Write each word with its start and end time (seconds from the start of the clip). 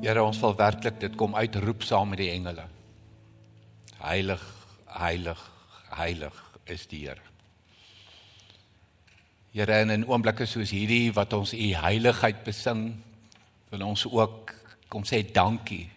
Here, 0.00 0.22
ons 0.24 0.38
wil 0.40 0.54
werklik 0.56 0.96
dit 1.00 1.16
kom 1.20 1.34
uitroep 1.36 1.82
saam 1.84 2.14
met 2.14 2.22
die 2.22 2.30
engele. 2.32 2.64
Heilig, 4.00 4.44
heilig, 4.96 5.40
heilig 5.92 6.38
is 6.72 6.86
die 6.88 7.02
Here. 7.02 7.26
Here, 9.52 9.80
in 9.82 9.92
'n 9.92 10.06
oomblikke 10.08 10.46
soos 10.46 10.70
hierdie 10.70 11.12
wat 11.12 11.32
ons 11.32 11.52
u 11.52 11.74
heiligheid 11.74 12.44
besing, 12.44 13.02
wil 13.70 13.82
ons 13.86 14.06
ook 14.06 14.54
kom 14.88 15.04
sê 15.04 15.20
dankie 15.32 15.90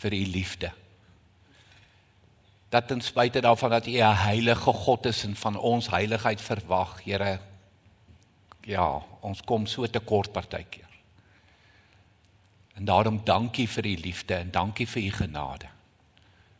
vir 0.00 0.12
u 0.12 0.24
liefde. 0.24 0.72
Dat 2.70 2.88
ten 2.88 3.00
spyte 3.00 3.40
daarvan 3.40 3.70
dat 3.70 3.86
u 3.86 3.90
'n 4.00 4.16
heilige 4.24 4.72
God 4.72 5.06
is 5.06 5.24
en 5.24 5.36
van 5.36 5.56
ons 5.56 5.90
heiligheid 5.90 6.40
verwag, 6.40 7.04
Here, 7.04 7.40
ja, 8.64 9.02
ons 9.20 9.42
kom 9.42 9.66
so 9.66 9.86
te 9.86 10.00
kort 10.00 10.32
partykeer. 10.32 10.93
En 12.74 12.84
daarom 12.84 13.20
dankie 13.24 13.68
vir 13.68 13.86
u 13.86 13.96
liefde 13.96 14.34
en 14.34 14.50
dankie 14.50 14.88
vir 14.88 15.02
u 15.02 15.10
genade. 15.10 15.66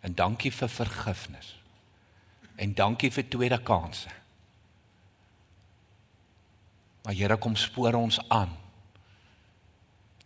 En 0.00 0.14
dankie 0.14 0.52
vir 0.52 0.68
vergifnis. 0.68 1.54
En 2.54 2.74
dankie 2.74 3.10
vir 3.12 3.28
tweede 3.28 3.62
kansse. 3.62 4.08
Maar 7.02 7.14
Here 7.14 7.36
kom 7.36 7.56
spoor 7.56 7.94
ons 7.94 8.28
aan 8.28 8.56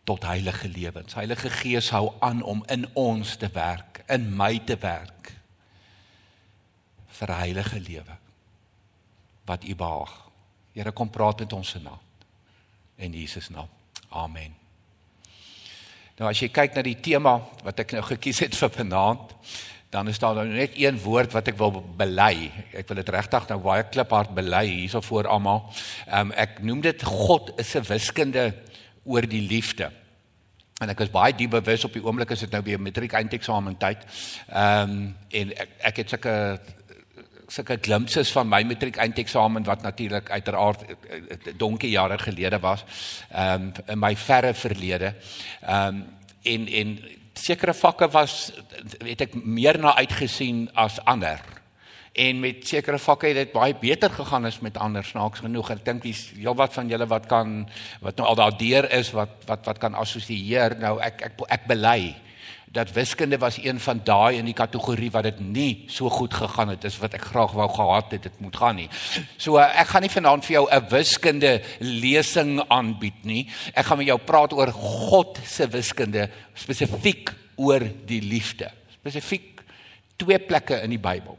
tot 0.04 0.24
heilige 0.24 0.68
lewens. 0.68 1.14
Heilige 1.14 1.50
Gees 1.50 1.90
hou 1.90 2.12
aan 2.24 2.42
om 2.42 2.62
in 2.66 2.86
ons 2.96 3.36
te 3.36 3.48
werk, 3.52 4.02
in 4.06 4.30
my 4.36 4.58
te 4.58 4.76
werk 4.80 5.34
vir 7.18 7.34
heilige 7.34 7.80
lewe 7.80 8.16
wat 9.48 9.64
U 9.64 9.74
behaag. 9.74 10.14
Here 10.76 10.92
kom 10.92 11.10
praat 11.10 11.44
met 11.44 11.52
ons 11.52 11.74
vanaand. 11.76 12.24
In 12.96 13.12
Jesus 13.12 13.48
naam. 13.48 13.68
Amen. 14.08 14.57
Nou 16.18 16.26
as 16.26 16.40
jy 16.42 16.48
kyk 16.50 16.74
na 16.74 16.82
die 16.82 16.98
tema 16.98 17.36
wat 17.62 17.78
ek 17.84 17.92
nou 17.94 18.02
gekies 18.02 18.40
het 18.42 18.56
vir 18.58 18.72
vanaand, 18.74 19.34
dan 19.94 20.10
is 20.10 20.18
daar 20.20 20.34
nou 20.34 20.48
net 20.50 20.74
een 20.76 20.98
woord 21.00 21.32
wat 21.32 21.46
ek 21.48 21.56
wil 21.60 21.78
bely. 22.00 22.50
Ek 22.76 22.90
wil 22.90 22.98
dit 23.00 23.12
regtig 23.14 23.46
nou 23.48 23.60
baie 23.62 23.86
kliphard 23.88 24.34
bely 24.36 24.64
hierso 24.66 25.00
voor 25.06 25.30
almal. 25.30 25.62
Ehm 26.08 26.28
um, 26.28 26.34
ek 26.34 26.58
noem 26.66 26.82
dit 26.84 27.04
God 27.06 27.54
is 27.56 27.70
'n 27.76 27.86
wiskunde 27.88 28.52
oor 29.04 29.22
die 29.22 29.46
liefde. 29.46 29.92
En 30.82 30.90
ek 30.90 31.00
is 31.00 31.10
baie 31.10 31.32
diep 31.34 31.50
bewus 31.50 31.84
op 31.84 31.92
die 31.92 32.02
oomblik 32.04 32.30
as 32.30 32.40
dit 32.40 32.50
nou 32.50 32.62
weer 32.62 32.80
matriek 32.80 33.12
eindeksamen 33.12 33.78
tyd. 33.78 34.02
Ehm 34.50 34.90
um, 34.90 35.14
en 35.30 35.56
ek 35.56 35.70
ek 35.78 35.96
het 35.96 36.10
sulke 36.10 36.34
sulke 37.48 37.78
glimpses 37.80 38.30
van 38.32 38.48
my 38.48 38.62
matriek 38.68 38.98
eindeksamen 39.00 39.64
wat 39.64 39.82
natuurlik 39.82 40.30
uiteraard 40.30 40.82
eh, 40.84 40.96
eh, 41.16 41.54
donkie 41.56 41.90
jare 41.90 42.18
gelede 42.18 42.60
was. 42.60 42.84
Um, 43.32 43.72
in 43.86 43.98
my 43.98 44.14
verre 44.16 44.54
verlede. 44.54 45.14
Ehm 45.60 45.88
um, 45.88 46.06
en 46.42 46.68
en 46.68 46.98
sekere 47.34 47.74
vakke 47.74 48.08
was 48.08 48.52
het 49.04 49.20
ek 49.20 49.34
meer 49.34 49.78
na 49.78 49.94
uitgesien 49.98 50.68
as 50.74 51.00
ander. 51.04 51.42
En 52.12 52.40
met 52.40 52.66
sekere 52.66 52.98
vakke 52.98 53.26
het 53.30 53.36
dit 53.36 53.52
baie 53.52 53.74
beter 53.78 54.10
gegaan 54.10 54.46
as 54.48 54.60
met 54.64 54.78
ander 54.78 55.04
snaaks 55.04 55.42
genoeg. 55.44 55.70
Ek 55.70 55.84
dink 55.84 56.02
dis 56.02 56.22
heel 56.36 56.56
wat 56.58 56.72
van 56.74 56.88
julle 56.88 57.06
wat 57.06 57.26
kan 57.26 57.60
wat 58.00 58.16
nou 58.16 58.28
al 58.28 58.38
daardeur 58.38 58.88
is 58.96 59.10
wat 59.14 59.44
wat 59.50 59.66
wat 59.66 59.78
kan 59.78 59.94
assosieer. 59.94 60.78
Nou 60.78 60.96
ek 61.04 61.22
ek 61.30 61.44
ek 61.58 61.68
bely 61.70 62.14
dat 62.72 62.92
wiskunde 62.92 63.38
was 63.38 63.56
een 63.62 63.80
van 63.80 64.00
daai 64.04 64.38
in 64.38 64.44
die 64.44 64.56
kategorie 64.56 65.10
wat 65.10 65.24
dit 65.24 65.40
nie 65.40 65.84
so 65.88 66.10
goed 66.12 66.34
gegaan 66.34 66.68
het 66.68 66.84
as 66.84 66.98
wat 67.00 67.14
ek 67.16 67.24
graag 67.30 67.54
wou 67.56 67.68
gehad 67.72 68.12
het 68.12 68.22
dit 68.28 68.40
moet 68.44 68.56
gaan 68.56 68.76
nie. 68.76 68.88
So 69.36 69.56
ek 69.56 69.88
gaan 69.92 70.04
nie 70.04 70.12
vanaand 70.12 70.44
vir 70.44 70.54
jou 70.58 70.66
'n 70.70 70.88
wiskunde 70.90 71.62
lesing 71.80 72.60
aanbied 72.68 73.24
nie. 73.24 73.48
Ek 73.74 73.86
gaan 73.86 73.98
met 73.98 74.06
jou 74.06 74.18
praat 74.18 74.52
oor 74.52 74.72
God 74.72 75.38
se 75.44 75.68
wiskunde 75.68 76.28
spesifiek 76.54 77.32
oor 77.56 77.80
die 78.06 78.20
liefde. 78.20 78.70
Spesifiek 78.92 79.62
twee 80.16 80.38
plekke 80.38 80.82
in 80.82 80.90
die 80.90 80.98
Bybel. 80.98 81.38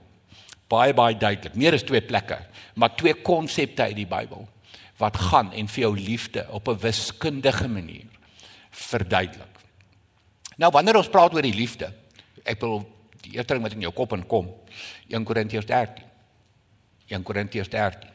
Baie 0.67 0.93
baie 0.93 1.17
duidelik. 1.17 1.55
Meer 1.55 1.73
as 1.73 1.83
twee 1.83 2.02
plekke, 2.02 2.37
maar 2.76 2.95
twee 2.95 3.14
konsepte 3.14 3.83
uit 3.83 3.95
die 3.95 4.08
Bybel 4.08 4.48
wat 4.99 5.15
gaan 5.15 5.53
en 5.53 5.67
vir 5.67 5.82
jou 5.82 5.93
liefde 5.95 6.45
op 6.49 6.67
'n 6.67 6.80
wiskundige 6.80 7.67
manier 7.67 8.08
verduidelik. 8.71 9.58
Nou 10.59 10.71
wanneer 10.75 10.99
ons 10.99 11.11
praat 11.11 11.33
oor 11.33 11.45
die 11.45 11.55
liefde, 11.55 11.87
ek 12.43 12.59
wil 12.64 12.81
die 13.23 13.37
eerste 13.37 13.55
ding 13.55 13.64
wat 13.64 13.75
in 13.77 13.86
jou 13.86 13.93
kop 13.95 14.14
inkom, 14.17 14.49
1 15.08 15.27
Korintiërs 15.27 15.67
13. 15.70 16.03
1 17.15 17.25
Korintiërs 17.27 17.71
13. 17.71 18.09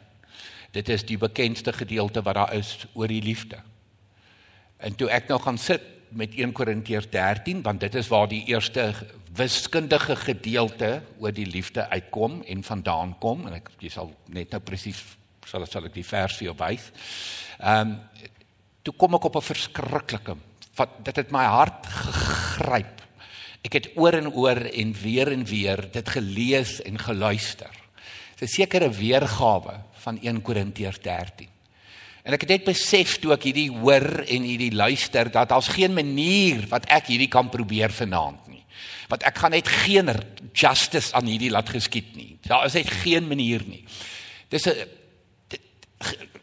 Dit 0.74 0.90
is 0.92 1.06
die 1.06 1.18
bekendste 1.20 1.72
gedeelte 1.72 2.22
wat 2.26 2.36
daar 2.36 2.54
is 2.56 2.76
oor 2.92 3.08
die 3.08 3.22
liefde. 3.24 3.60
En 4.76 4.96
toe 4.98 5.08
ek 5.08 5.30
nou 5.30 5.38
gaan 5.40 5.58
sit 5.58 5.82
met 6.14 6.34
1 6.36 6.52
Korintiërs 6.54 7.08
13, 7.10 7.62
want 7.64 7.80
dit 7.80 7.94
is 7.94 8.10
waar 8.12 8.28
die 8.28 8.42
eerste 8.50 8.90
wiskundige 9.34 10.16
gedeelte 10.16 11.00
oor 11.18 11.32
die 11.34 11.48
liefde 11.48 11.88
uitkom 11.90 12.42
en 12.46 12.62
vandaan 12.62 13.16
kom 13.22 13.48
en 13.48 13.56
ek 13.56 13.72
jy 13.82 13.90
sal 13.90 14.12
net 14.30 14.52
nou 14.54 14.60
presies 14.62 15.00
sal 15.48 15.64
sal 15.66 15.88
ek 15.88 15.96
die 15.96 16.06
vers 16.06 16.36
vir 16.38 16.50
jou 16.50 16.56
wys. 16.60 16.90
Ehm 17.58 17.94
um, 17.94 17.96
toe 18.84 18.92
kom 19.00 19.16
ek 19.16 19.24
op 19.24 19.36
'n 19.40 19.48
verskriklike 19.48 20.36
wat 20.78 20.98
dit 21.06 21.16
het 21.22 21.32
my 21.34 21.44
hart 21.46 21.86
gegryp. 21.86 23.02
Ek 23.64 23.78
het 23.78 23.88
oor 23.96 24.16
en 24.18 24.28
oor 24.32 24.60
en 24.68 24.92
weer 25.00 25.30
en 25.32 25.44
weer 25.48 25.80
dit 25.92 26.08
gelees 26.16 26.80
en 26.84 26.98
geluister. 27.00 27.70
Dit 28.34 28.48
is 28.48 28.50
'n 28.50 28.60
sekere 28.62 28.90
weergawe 28.90 29.80
van 30.04 30.18
1 30.22 30.42
Korintiërs 30.42 31.00
13. 31.00 31.48
En 32.24 32.32
ek 32.32 32.40
het 32.40 32.50
net 32.50 32.64
besef 32.64 33.18
toe 33.18 33.32
ek 33.32 33.42
hierdie 33.42 33.70
hoor 33.70 34.24
en 34.24 34.42
hierdie 34.42 34.72
luister 34.72 35.30
dat 35.30 35.48
daar's 35.48 35.68
geen 35.68 35.94
manier 35.94 36.66
wat 36.68 36.86
ek 36.86 37.06
hierdie 37.06 37.28
kan 37.28 37.48
probeer 37.48 37.92
vanaand 37.92 38.48
nie. 38.48 38.64
Want 39.08 39.22
ek 39.22 39.38
gaan 39.38 39.50
net 39.50 39.68
geen 39.68 40.10
justice 40.52 41.12
aan 41.12 41.26
hierdie 41.26 41.50
laat 41.50 41.68
geskied 41.68 42.16
nie. 42.16 42.38
Daar 42.42 42.64
is 42.64 42.72
net 42.72 42.90
geen 42.90 43.28
manier 43.28 43.62
nie. 43.66 43.84
Dis 44.48 44.66
'n 44.66 44.88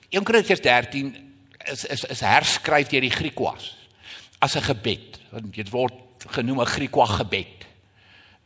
1 0.09 0.23
Korintiërs 0.23 0.61
13 0.61 1.15
is 1.65 1.85
is 1.85 2.03
is 2.03 2.19
herskryf 2.19 2.87
deur 2.87 3.01
die 3.01 3.09
Griekwas 3.09 3.80
as 4.41 4.57
'n 4.57 4.65
gebed. 4.65 5.19
Dit 5.53 5.69
word 5.69 5.93
genoem 6.27 6.61
'n 6.61 6.73
Griekwa 6.75 7.05
gebed. 7.05 7.57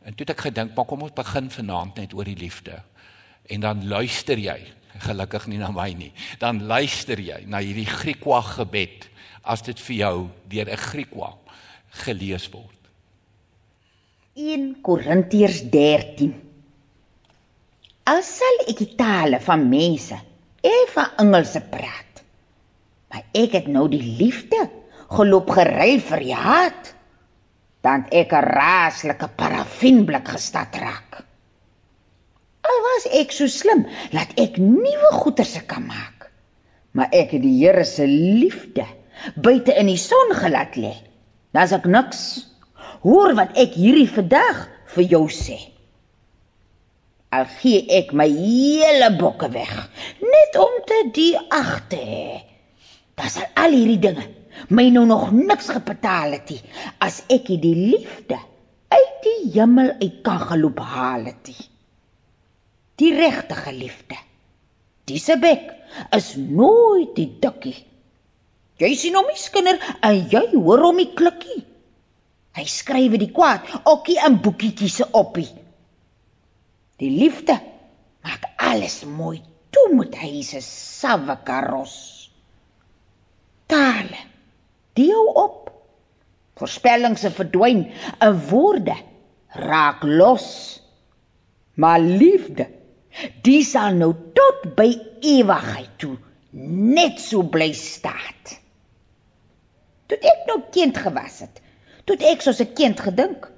En 0.04 0.14
toe 0.14 0.26
het 0.26 0.36
ek 0.36 0.46
gedink, 0.52 0.74
maar 0.74 0.84
kom 0.84 1.02
ons 1.02 1.12
begin 1.12 1.50
vanaand 1.50 1.96
net 1.96 2.14
oor 2.14 2.24
die 2.24 2.36
liefde. 2.36 2.82
En 3.46 3.60
dan 3.60 3.88
luister 3.88 4.38
jy, 4.38 4.60
gelukkig 4.98 5.46
nie 5.46 5.58
na 5.58 5.70
my 5.70 5.92
nie. 5.92 6.12
Dan 6.38 6.62
luister 6.62 7.18
jy 7.20 7.44
na 7.46 7.58
hierdie 7.58 7.86
Griekwa 7.86 8.40
gebed 8.40 9.08
as 9.42 9.62
dit 9.62 9.80
vir 9.80 9.96
jou 9.96 10.28
deur 10.48 10.70
'n 10.70 10.76
Griekwa 10.76 11.34
gelees 12.04 12.48
word. 12.50 12.72
1 14.34 14.80
Korintiërs 14.82 15.62
13 15.70 16.34
As 18.06 18.28
sal 18.38 18.68
ek 18.70 18.78
die 18.78 18.94
tale 18.94 19.40
van 19.42 19.68
mense 19.68 20.14
en 20.62 20.84
van 20.94 21.08
engele 21.18 21.62
praat. 21.70 22.22
Maar 23.10 23.24
ek 23.34 23.56
het 23.58 23.66
nou 23.66 23.88
die 23.90 24.02
liefde 24.20 24.68
geloop 25.12 25.50
gery 25.54 25.98
vir 26.02 26.22
die 26.24 26.34
haat 26.36 26.92
dan 27.86 28.06
ek 28.10 28.32
'n 28.32 28.48
raaslike 28.58 29.28
parafinblik 29.38 30.28
gestad 30.34 30.74
raak. 30.74 31.22
Al 32.66 32.78
was 32.82 33.06
ek 33.14 33.32
so 33.32 33.46
slim 33.46 33.86
dat 34.10 34.34
ek 34.36 34.58
nuwe 34.58 35.10
goeder 35.22 35.46
se 35.46 35.62
kan 35.62 35.86
maak. 35.86 36.30
Maar 36.90 37.08
ek 37.12 37.36
het 37.36 37.42
die 37.42 37.58
Here 37.60 37.84
se 37.84 38.06
liefde 38.06 38.86
buite 39.36 39.74
in 39.76 39.86
die 39.86 40.00
son 40.00 40.34
gelaat 40.34 40.74
lê. 40.76 40.94
Dan's 41.52 41.72
ek 41.72 41.86
niks. 41.86 42.48
Hoor 43.04 43.34
wat 43.38 43.54
ek 43.56 43.76
hierdie 43.78 44.10
vandag 44.10 44.66
vir 44.96 45.04
jou 45.04 45.26
sê. 45.30 45.58
Al 47.30 47.46
gee 47.60 47.84
ek 47.92 48.12
my 48.12 48.26
hele 48.26 49.12
bokke 49.18 49.50
weg 49.52 49.74
net 50.22 50.58
om 50.58 50.80
te 50.88 51.02
die 51.14 51.36
agte. 51.50 52.42
Das 53.14 53.38
al 53.54 53.76
hierdie 53.76 54.00
dinge 54.00 54.26
my 54.68 54.88
nou 54.90 55.04
nog 55.06 55.30
niks 55.34 55.70
gebetaal 55.74 56.36
het 56.38 56.52
nie 56.52 56.62
as 57.04 57.22
ek 57.32 57.50
die 57.62 57.74
liefde 57.76 58.38
uit 58.88 59.16
die 59.26 59.50
hemel 59.56 59.92
uit 60.00 60.22
kan 60.26 60.40
geloop 60.40 60.78
haal 60.80 61.26
het 61.28 61.50
nie. 61.50 61.66
Die 62.96 63.12
regte 63.14 63.72
liefde. 63.72 64.16
Dise 65.06 65.36
bek 65.38 65.70
is 66.16 66.34
nooit 66.36 67.14
die 67.16 67.28
dikkie. 67.40 67.76
Jy 68.80 68.92
sien 68.98 69.16
hom 69.16 69.28
skinder 69.36 69.78
en 70.04 70.26
jy 70.32 70.44
hoor 70.54 70.82
hom 70.88 71.00
die 71.00 71.12
klikkie. 71.16 71.62
Hy 72.56 72.64
skryf 72.68 73.16
die 73.20 73.32
kwaad 73.36 73.68
okkie 73.84 74.16
in 74.26 74.40
boekietjies 74.44 75.00
se 75.00 75.08
oppie. 75.12 75.48
Die 77.00 77.12
liefde 77.12 77.58
maak 78.24 78.48
alles 78.56 79.02
mooi 79.04 79.42
toe 79.70 79.90
met 79.92 80.16
hy 80.16 80.40
se 80.44 80.62
sawe 80.64 81.36
karos. 81.44 81.96
Tale 83.68 84.35
deel 84.96 85.26
op. 85.36 85.70
Voorspellings 86.56 87.20
se 87.20 87.30
verdwyn, 87.30 87.92
'n 88.20 88.38
woorde 88.48 88.96
raak 89.48 90.02
los. 90.02 90.80
Maar 91.74 92.00
liefde, 92.00 92.68
die 93.42 93.62
sal 93.64 93.94
nou 93.94 94.14
tot 94.32 94.74
by 94.76 94.88
ewigheid 95.20 95.98
toe 96.00 96.16
net 96.50 97.20
so 97.20 97.42
bly 97.42 97.72
staan. 97.72 98.24
Toe 100.06 100.18
ek 100.22 100.46
nou 100.46 100.60
kind 100.70 100.96
gewas 100.96 101.40
het, 101.42 101.60
toe 102.06 102.16
ek 102.30 102.44
soos 102.44 102.60
'n 102.62 102.72
kind 102.78 103.00
gedink. 103.00 103.50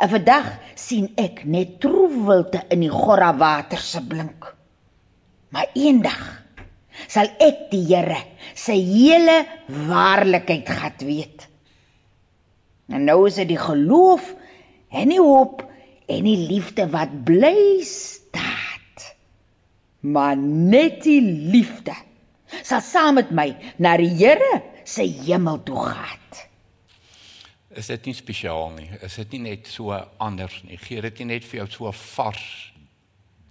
En 0.00 0.08
vandag 0.08 0.46
sien 0.74 1.12
ek 1.16 1.44
net 1.44 1.80
troewelte 1.80 2.64
in 2.68 2.80
die 2.80 2.90
gorra 2.90 3.36
water 3.36 3.78
se 3.78 4.00
blink. 4.02 4.54
Maar 5.48 5.68
eendag 5.74 6.42
sal 7.08 7.30
ek 7.42 7.66
die 7.72 7.84
Here 7.88 8.18
se 8.54 8.74
hele 8.76 9.44
waarlikheid 9.88 10.68
gat 10.68 11.04
weet. 11.06 11.46
En 12.88 13.06
nou 13.08 13.26
is 13.26 13.38
dit 13.40 13.50
die 13.54 13.60
geloof 13.60 14.32
en 14.94 15.10
die 15.10 15.22
hoop 15.22 15.64
en 16.06 16.26
die 16.26 16.38
liefde 16.48 16.86
wat 16.92 17.12
bly 17.26 17.82
staan. 17.86 18.64
Maar 20.06 20.36
net 20.38 21.02
die 21.02 21.22
liefde 21.22 21.96
sal 22.62 22.82
saam 22.84 23.18
met 23.18 23.32
my 23.34 23.48
na 23.82 23.96
die 23.98 24.12
Here 24.14 24.62
se 24.86 25.02
hemel 25.02 25.62
toe 25.66 25.82
gaan. 25.88 26.22
Is 27.76 27.90
dit 27.92 28.06
nie 28.08 28.14
spesiaal 28.16 28.70
nie? 28.72 28.86
Is 29.04 29.18
dit 29.20 29.34
nie 29.36 29.42
net 29.50 29.66
so 29.68 29.92
anders 30.22 30.62
nie? 30.64 30.78
Gee 30.80 31.02
dit 31.04 31.18
nie 31.20 31.34
net 31.34 31.44
vir 31.44 31.58
jou 31.58 31.66
so 31.74 31.90
vars, 31.92 32.44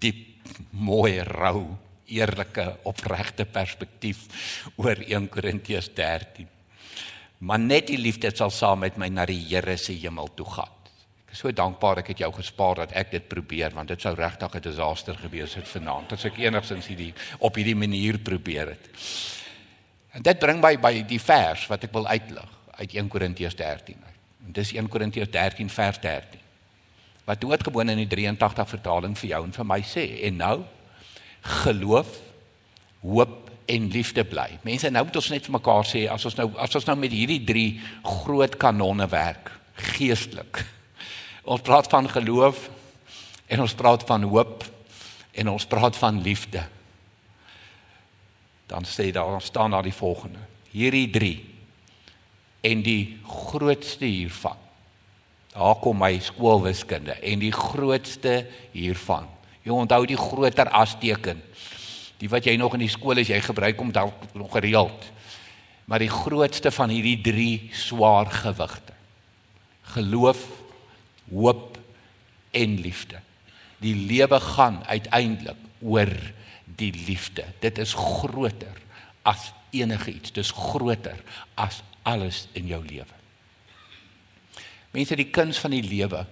diep, 0.01 0.47
mooi, 0.73 1.19
rou, 1.27 1.67
eerlike, 2.07 2.65
opregte 2.83 3.45
perspektief 3.45 4.27
oor 4.75 4.99
1 5.01 5.29
Korintiërs 5.29 5.89
13? 5.93 6.47
Maar 7.37 7.59
net 7.59 7.87
die 7.91 7.99
liefde 7.99 8.31
sal 8.35 8.51
saam 8.53 8.79
met 8.85 8.97
my 8.97 9.09
na 9.11 9.25
die 9.27 9.41
Here 9.41 9.77
se 9.77 9.93
hemel 9.93 10.31
toe 10.35 10.47
gaan. 10.49 10.71
Ek 11.25 11.35
is 11.35 11.41
so 11.43 11.51
dankbaar 11.51 11.99
ek 11.99 12.13
het 12.13 12.23
jou 12.23 12.31
gespaar 12.37 12.79
dat 12.83 12.95
ek 12.95 13.11
dit 13.11 13.27
probeer 13.27 13.73
want 13.75 13.91
dit 13.91 14.01
sou 14.01 14.15
regtig 14.15 14.55
'n 14.55 14.61
disaster 14.61 15.15
gewees 15.15 15.55
het 15.55 15.67
vanaand 15.67 16.13
as 16.13 16.25
ek 16.25 16.37
enigsins 16.39 16.87
hierdie 16.87 17.13
op 17.39 17.55
hierdie 17.55 17.75
manier 17.75 18.17
probeer 18.17 18.67
het. 18.67 18.89
En 20.13 20.21
dit 20.21 20.39
bring 20.39 20.61
my 20.61 20.77
by 20.79 21.03
die 21.03 21.19
vers 21.19 21.67
wat 21.67 21.83
ek 21.83 21.93
wil 21.93 22.07
uitlig 22.07 22.49
uit 22.79 22.93
1 22.93 23.07
Korintiërs 23.07 23.55
13. 23.55 23.95
En 24.45 24.51
dis 24.51 24.71
1 24.73 24.87
Korintiërs 24.87 25.31
13 25.31 25.69
vers 25.69 25.99
13. 25.99 26.39
Wat 27.25 27.41
doodgewoon 27.41 27.89
in 27.89 27.97
die 27.97 28.07
83 28.07 28.69
vertaling 28.69 29.17
vir 29.17 29.29
jou 29.29 29.43
en 29.43 29.51
vir 29.51 29.65
my 29.65 29.81
sê 29.81 30.05
en 30.29 30.37
nou 30.37 30.63
geloof, 31.45 32.09
hoop 33.05 33.45
en 33.65 33.89
liefde 33.93 34.23
bly. 34.25 34.59
Mense 34.65 34.89
nou 34.93 35.05
moet 35.05 35.19
ons 35.19 35.31
net 35.33 35.47
vir 35.47 35.55
mekaar 35.57 35.87
sê 35.89 36.05
as 36.11 36.25
ons 36.29 36.37
nou 36.37 36.47
as 36.61 36.77
ons 36.77 36.87
nou 36.89 36.95
met 36.99 37.13
hierdie 37.13 37.41
drie 37.45 37.69
groot 38.05 38.57
kanonne 38.61 39.07
werk 39.11 39.51
geestelik. 39.95 40.63
Ons 41.45 41.65
praat 41.65 41.89
van 41.91 42.07
geloof 42.09 42.69
en 43.51 43.65
ons 43.65 43.77
praat 43.77 44.05
van 44.07 44.25
hoop 44.29 44.65
en 45.35 45.51
ons 45.51 45.67
praat 45.69 45.97
van 45.99 46.21
liefde. 46.25 46.63
Dan 48.69 48.87
sê 48.89 49.11
daar 49.13 49.41
staan 49.41 49.75
daar 49.75 49.85
die 49.85 49.93
volgende. 49.93 50.41
Hierdie 50.71 51.09
drie 51.13 51.37
en 52.65 52.81
die 52.81 53.17
grootste 53.27 54.05
hiervan. 54.09 54.57
Daar 55.53 55.77
kom 55.79 56.01
my 56.01 56.17
skoolwiskunde 56.19 57.19
en 57.21 57.39
die 57.39 57.53
grootste 57.53 58.41
hiervan. 58.73 59.29
Jy 59.65 59.73
onthou 59.73 60.03
die 60.05 60.19
groter 60.19 60.69
as 60.69 60.93
teken. 61.01 61.41
Die 62.21 62.29
wat 62.31 62.45
jy 62.45 62.55
nog 62.61 62.77
in 62.77 62.85
die 62.85 62.91
skool 62.91 63.19
as 63.19 63.31
jy 63.31 63.41
gebruik 63.43 63.81
om 63.81 63.91
dalk 63.93 64.27
nog 64.37 64.53
gereeld. 64.53 65.09
Maar 65.89 66.05
die 66.05 66.11
grootste 66.11 66.71
van 66.73 66.93
hierdie 66.93 67.17
drie 67.25 67.69
swaar 67.73 68.29
gewigte. 68.31 68.93
Geloof, 69.95 70.45
hoop 71.33 71.77
en 72.55 72.79
liefde. 72.81 73.19
Die 73.81 73.95
lewe 74.07 74.39
gaan 74.39 74.81
uiteindelik 74.85 75.59
oor 75.81 76.13
die 76.77 76.93
liefde. 77.05 77.45
Dit 77.61 77.81
is 77.81 77.93
groter 77.97 78.81
as 79.25 79.51
enigiets. 79.75 80.33
Dis 80.33 80.53
groter 80.55 81.19
as 81.57 81.81
alles 82.05 82.45
in 82.53 82.69
jou 82.69 82.81
lewe. 82.85 83.13
Mense, 84.95 85.17
die 85.17 85.29
kuns 85.33 85.59
van 85.59 85.73
die 85.75 85.83
lewe 85.83 86.23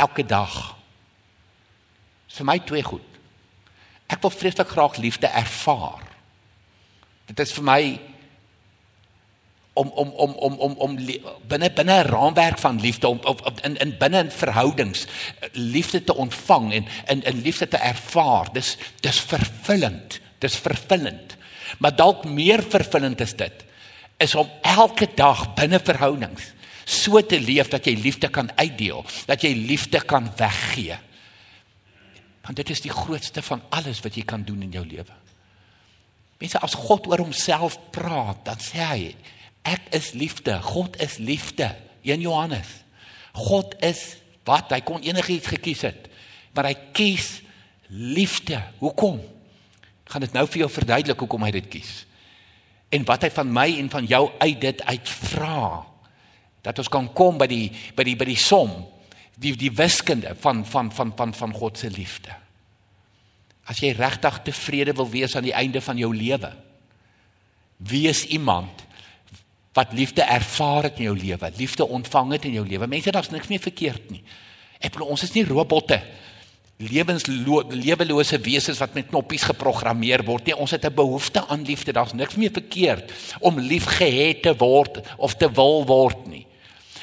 elke 0.00 0.24
dag 0.26 0.81
vir 2.32 2.48
my 2.48 2.58
twee 2.64 2.84
goed. 2.86 3.18
Ek 4.12 4.22
wil 4.24 4.32
vreeslik 4.32 4.72
graag 4.72 4.98
liefde 5.00 5.28
ervaar. 5.28 6.04
Dit 7.28 7.40
is 7.40 7.52
vir 7.56 7.64
my 7.64 7.82
om 9.72 9.88
om 9.88 10.08
om 10.20 10.32
om 10.36 10.58
om 10.60 10.74
om 10.84 10.96
binne 11.48 11.70
binne 11.72 11.94
'n 12.02 12.08
raamwerk 12.08 12.58
van 12.58 12.80
liefde 12.80 13.08
om 13.08 13.20
op, 13.24 13.60
in 13.64 13.76
in 13.76 13.96
binne 13.98 14.18
in 14.18 14.30
verhoudings 14.30 15.06
liefde 15.52 16.04
te 16.04 16.14
ontvang 16.14 16.72
en 16.72 16.86
in 17.06 17.22
in 17.22 17.42
liefde 17.42 17.68
te 17.68 17.76
ervaar. 17.76 18.52
Dis 18.52 18.76
dis 19.00 19.20
vervullend. 19.20 20.20
Dis 20.38 20.56
vervullend. 20.56 21.36
Maar 21.78 21.96
dalk 21.96 22.24
meer 22.24 22.62
vervullend 22.62 23.20
is 23.20 23.36
dit 23.36 23.64
is 24.22 24.34
om 24.34 24.50
elke 24.60 25.08
dag 25.14 25.54
binne 25.54 25.80
verhoudings 25.82 26.52
so 26.84 27.20
te 27.26 27.40
leef 27.40 27.68
dat 27.68 27.86
jy 27.86 27.94
liefde 27.98 28.28
kan 28.28 28.50
uitdeel, 28.54 29.04
dat 29.26 29.42
jy 29.42 29.52
liefde 29.54 30.00
kan 30.00 30.28
weggee. 30.36 30.98
Want 32.42 32.58
dit 32.58 32.70
is 32.74 32.82
die 32.84 32.92
grootste 32.92 33.42
van 33.46 33.62
alles 33.70 34.02
wat 34.02 34.16
jy 34.18 34.24
kan 34.26 34.42
doen 34.46 34.64
in 34.66 34.74
jou 34.74 34.84
lewe. 34.86 35.18
Mense 36.42 36.58
as 36.58 36.74
God 36.74 37.06
oor 37.06 37.22
homself 37.22 37.78
praat, 37.94 38.42
dan 38.48 38.62
sê 38.62 38.82
hy 38.82 39.02
ek 39.68 39.92
is 39.94 40.10
liefde. 40.18 40.56
God 40.66 40.98
is 41.02 41.20
liefde. 41.22 41.70
1 42.02 42.24
Johannes. 42.24 42.80
God 43.32 43.76
is 43.84 44.16
wat 44.48 44.74
hy 44.74 44.80
kon 44.82 45.04
enigiets 45.06 45.52
gekies 45.54 45.84
het, 45.86 46.08
maar 46.50 46.66
hy 46.66 46.74
kies 46.92 47.36
liefde. 47.88 48.58
Hoekom? 48.82 49.20
Ek 50.02 50.16
gaan 50.16 50.26
dit 50.26 50.34
nou 50.34 50.42
vir 50.50 50.64
jou 50.64 50.72
verduidelik 50.72 51.22
hoekom 51.22 51.46
hy 51.46 51.54
dit 51.60 51.70
kies 51.78 51.92
en 52.92 53.06
wat 53.08 53.24
hy 53.24 53.30
van 53.32 53.52
my 53.52 53.68
en 53.80 53.88
van 53.92 54.06
jou 54.08 54.26
uit 54.42 54.60
dit 54.60 54.82
uitvra 54.84 55.62
dat 56.62 56.78
ons 56.78 56.90
kan 56.92 57.08
kom 57.16 57.38
by 57.40 57.48
die 57.50 57.70
by 57.96 58.04
die 58.06 58.16
by 58.20 58.28
die 58.28 58.38
som 58.38 58.74
die 59.42 59.54
die 59.58 59.72
wiskunde 59.74 60.36
van 60.40 60.64
van 60.66 60.92
van 60.92 61.12
van 61.16 61.34
van 61.34 61.52
God 61.56 61.78
se 61.78 61.90
liefde 61.90 62.34
as 63.68 63.82
jy 63.82 63.92
regtig 63.98 64.40
tevrede 64.48 64.94
wil 64.98 65.10
wees 65.10 65.36
aan 65.36 65.46
die 65.46 65.56
einde 65.56 65.80
van 65.80 65.98
jou 65.98 66.10
lewe 66.14 66.52
wees 67.92 68.24
iemand 68.26 68.86
wat 69.72 69.94
liefde 69.96 70.22
ervaar 70.22 70.90
het 70.90 70.98
in 71.00 71.10
jou 71.10 71.18
lewe 71.18 71.52
liefde 71.58 71.86
ontvang 71.86 72.36
het 72.36 72.48
in 72.50 72.58
jou 72.60 72.66
lewe 72.68 72.86
mense 72.86 73.14
daar's 73.14 73.32
niks 73.34 73.50
meer 73.52 73.62
verkeerd 73.62 74.10
nie 74.10 74.22
ek 74.80 74.92
bedoel 74.92 75.14
ons 75.14 75.26
is 75.28 75.34
nie 75.36 75.46
robotte 75.48 76.02
lewenslose 76.82 78.38
wesens 78.42 78.80
wat 78.82 78.94
met 78.94 79.08
knoppies 79.10 79.44
geprogrammeer 79.46 80.24
word. 80.26 80.46
Nee, 80.46 80.56
ons 80.56 80.70
het 80.70 80.84
'n 80.84 80.94
behoefte 80.94 81.46
aan 81.46 81.62
liefde. 81.62 81.92
Daar's 81.92 82.12
niks 82.12 82.34
meer 82.34 82.50
verkeerd 82.50 83.12
om 83.40 83.58
liefgehet 83.58 84.42
te 84.42 84.56
word 84.56 85.00
of 85.16 85.34
te 85.34 85.52
wil 85.52 85.86
word 85.86 86.26
nie. 86.26 86.46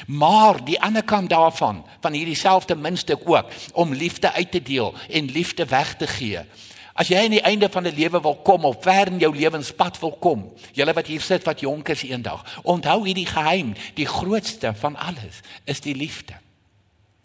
Maar 0.06 0.64
die 0.64 0.80
ander 0.80 1.04
kant 1.04 1.30
daarvan, 1.30 1.84
van 2.00 2.12
hierdie 2.12 2.36
selfde 2.36 2.74
muntstuk 2.74 3.20
ook, 3.24 3.46
om 3.72 3.92
liefde 3.92 4.32
uit 4.32 4.50
te 4.50 4.62
deel 4.62 4.94
en 5.08 5.24
liefde 5.24 5.64
weg 5.64 5.96
te 5.96 6.06
gee. 6.06 6.44
As 6.92 7.08
jy 7.08 7.22
aan 7.24 7.36
die 7.36 7.46
einde 7.46 7.68
van 7.70 7.86
'n 7.86 7.94
lewe 7.94 8.20
wil 8.20 8.36
kom 8.36 8.64
of 8.64 8.82
ver 8.82 9.06
in 9.06 9.18
jou 9.18 9.36
lewenspad 9.36 10.00
wil 10.00 10.12
kom, 10.12 10.52
julle 10.72 10.92
wat 10.92 11.06
hier 11.06 11.20
sit 11.20 11.44
wat 11.44 11.60
jonk 11.60 11.88
is 11.88 12.02
eendag, 12.02 12.60
onthou 12.62 13.04
hierdie 13.06 13.26
geheim, 13.26 13.74
die 13.94 14.06
grootste 14.06 14.74
van 14.74 14.96
alles 14.96 15.40
is 15.64 15.80
die 15.80 15.94
liefde 15.94 16.34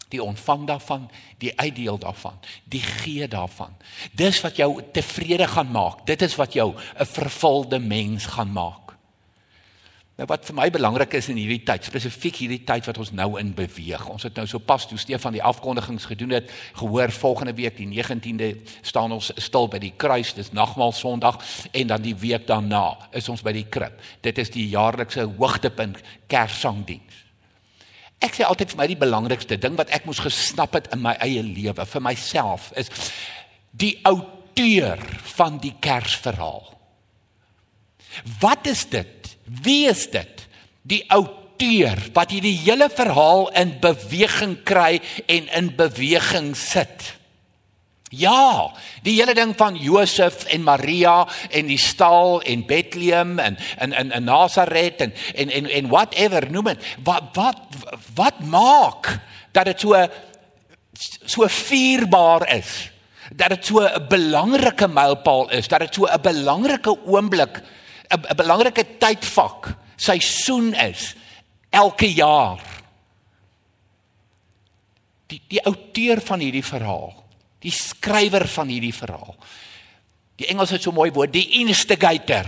die 0.08 0.22
ontvang 0.22 0.66
daarvan, 0.66 1.10
die 1.38 1.52
uitdeel 1.58 1.98
daarvan, 1.98 2.38
die 2.64 2.80
gee 2.80 3.28
daarvan. 3.28 3.74
Dis 4.12 4.40
wat 4.40 4.56
jou 4.56 4.82
tevrede 4.92 5.48
gaan 5.50 5.70
maak. 5.70 6.06
Dit 6.06 6.22
is 6.22 6.36
wat 6.36 6.52
jou 6.52 6.74
'n 6.74 7.06
vervulde 7.06 7.78
mens 7.78 8.26
gaan 8.26 8.52
maak. 8.52 8.85
Nou 10.16 10.24
wat 10.30 10.46
vir 10.48 10.56
my 10.56 10.66
belangrik 10.72 11.12
is 11.18 11.26
in 11.28 11.36
hierdie 11.36 11.60
tyd, 11.68 11.84
spesifiek 11.84 12.38
hierdie 12.40 12.62
tyd 12.64 12.86
wat 12.88 12.96
ons 13.02 13.10
nou 13.12 13.34
in 13.36 13.50
beweeg. 13.56 14.06
Ons 14.08 14.24
het 14.24 14.38
nou 14.40 14.46
so 14.48 14.62
pas 14.64 14.86
toe 14.88 14.96
Stefan 14.96 15.34
die 15.36 15.42
afkondigings 15.44 16.06
gedoen 16.08 16.32
het, 16.38 16.48
gehoor 16.78 17.12
volgende 17.12 17.52
week 17.58 17.76
die 17.76 17.88
19de 17.90 18.48
staan 18.80 19.12
ons 19.12 19.28
stil 19.44 19.68
by 19.68 19.80
die 19.82 19.92
kruis, 20.00 20.32
dis 20.38 20.54
nagmaal 20.56 20.96
Sondag 20.96 21.36
en 21.68 21.92
dan 21.92 22.00
die 22.00 22.14
week 22.16 22.46
daarna 22.48 22.86
is 23.12 23.28
ons 23.28 23.44
by 23.44 23.52
die 23.58 23.66
krib. 23.68 24.00
Dit 24.24 24.40
is 24.40 24.54
die 24.54 24.64
jaarlikse 24.72 25.26
hoogtepunt 25.36 26.00
Kerssangdiens. 26.32 27.20
Ek 28.24 28.38
sê 28.38 28.48
altyd 28.48 28.72
vir 28.72 28.80
my 28.80 28.88
die 28.88 29.00
belangrikste 29.04 29.60
ding 29.60 29.76
wat 29.76 29.92
ek 29.92 30.08
moes 30.08 30.24
gesnap 30.24 30.78
het 30.78 30.88
in 30.96 31.04
my 31.04 31.12
eie 31.20 31.44
lewe 31.44 31.84
vir 31.84 32.04
myself 32.08 32.70
is 32.80 32.88
die 33.76 33.98
outeur 34.08 35.04
van 35.36 35.60
die 35.60 35.74
Kersverhaal. 35.76 36.72
Wat 38.40 38.64
is 38.72 38.88
dit? 38.88 39.25
Wie 39.46 39.86
is 39.88 40.08
dit? 40.10 40.46
Die 40.82 41.04
outeur 41.10 41.98
wat 42.14 42.34
hierdie 42.34 42.56
hele 42.66 42.90
verhaal 42.92 43.48
in 43.58 43.76
beweging 43.80 44.58
kry 44.66 44.98
en 45.26 45.48
in 45.48 45.70
beweging 45.78 46.54
sit. 46.58 47.14
Ja, 48.14 48.70
die 49.02 49.16
hele 49.18 49.34
ding 49.34 49.52
van 49.58 49.74
Josef 49.82 50.44
en 50.54 50.62
Maria 50.62 51.24
en 51.50 51.66
die 51.66 51.80
stal 51.80 52.38
en 52.46 52.62
Bethlehem 52.66 53.38
en 53.42 53.58
in 53.82 53.92
in 53.92 54.12
in 54.14 54.24
Nazareth 54.24 55.00
en 55.00 55.12
en 55.34 55.50
en 55.50 55.66
en 55.66 55.88
whatever 55.90 56.46
noem 56.50 56.70
dit. 56.70 56.86
Wat 57.02 57.34
wat 57.34 57.58
wat 58.14 58.40
maak 58.46 59.10
dat 59.52 59.66
dit 59.66 59.80
so 59.80 60.06
so 61.26 61.48
vierbaar 61.48 62.46
is? 62.54 62.90
Dat 63.34 63.48
dit 63.48 63.66
so 63.66 63.82
'n 63.82 64.06
belangrike 64.08 64.88
mylpaal 64.88 65.50
is, 65.50 65.68
dat 65.68 65.80
dit 65.80 65.94
so 65.94 66.06
'n 66.06 66.20
belangrike 66.22 66.94
oomblik 67.06 67.62
'n 68.10 68.36
belangrike 68.36 68.98
tydvak 68.98 69.74
seisoen 69.96 70.74
is 70.74 71.14
elke 71.70 72.08
jaar. 72.12 72.60
Die 75.26 75.42
die 75.48 75.62
outeur 75.64 76.20
van 76.20 76.40
hierdie 76.40 76.64
verhaal, 76.64 77.14
die 77.58 77.74
skrywer 77.74 78.46
van 78.48 78.68
hierdie 78.68 78.94
verhaal. 78.94 79.34
Die 80.36 80.46
Engels 80.46 80.70
het 80.70 80.82
so 80.82 80.92
mooi 80.92 81.10
woord, 81.10 81.32
die 81.32 81.48
instigator. 81.62 82.46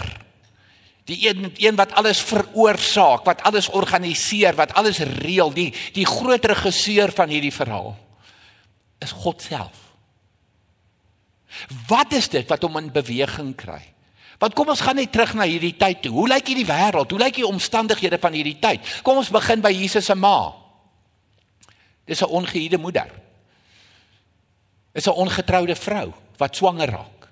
Die 1.08 1.28
een 1.28 1.52
een 1.56 1.76
wat 1.76 1.92
alles 1.96 2.20
veroorsaak, 2.20 3.24
wat 3.24 3.42
alles 3.42 3.68
organiseer, 3.68 4.54
wat 4.54 4.74
alles 4.76 4.98
reël, 4.98 5.50
die 5.52 5.72
die 5.96 6.06
groot 6.06 6.44
regisseur 6.44 7.12
van 7.12 7.28
hierdie 7.28 7.54
verhaal 7.54 7.96
is 8.98 9.14
God 9.14 9.42
self. 9.42 9.86
Wat 11.88 12.12
is 12.12 12.28
dit 12.28 12.48
wat 12.50 12.62
hom 12.66 12.76
in 12.76 12.90
beweging 12.92 13.54
kry? 13.56 13.80
Want 14.38 14.54
kom 14.54 14.71
ons 14.71 14.80
gaan 14.80 14.99
net 14.99 15.11
terug 15.12 15.35
na 15.35 15.47
hierdie 15.50 15.75
tyd 15.75 16.02
toe. 16.02 16.12
Hoe 16.14 16.28
lyk 16.30 16.47
hierdie 16.47 16.66
wêreld? 16.66 17.11
Hoe 17.11 17.18
lyk 17.21 17.40
die 17.40 17.47
omstandighede 17.47 18.21
van 18.23 18.37
hierdie 18.38 18.59
tyd? 18.62 18.87
Kom 19.02 19.18
ons 19.18 19.33
begin 19.35 19.62
by 19.64 19.73
Jesus 19.75 20.07
se 20.07 20.14
ma. 20.14 20.54
Dis 22.07 22.23
'n 22.23 22.30
ongehuide 22.30 22.78
moeder. 22.78 23.11
Is 24.95 25.07
'n 25.07 25.11
ongetroude 25.18 25.75
vrou 25.75 26.14
wat 26.37 26.57
swanger 26.57 26.90
raak. 26.90 27.28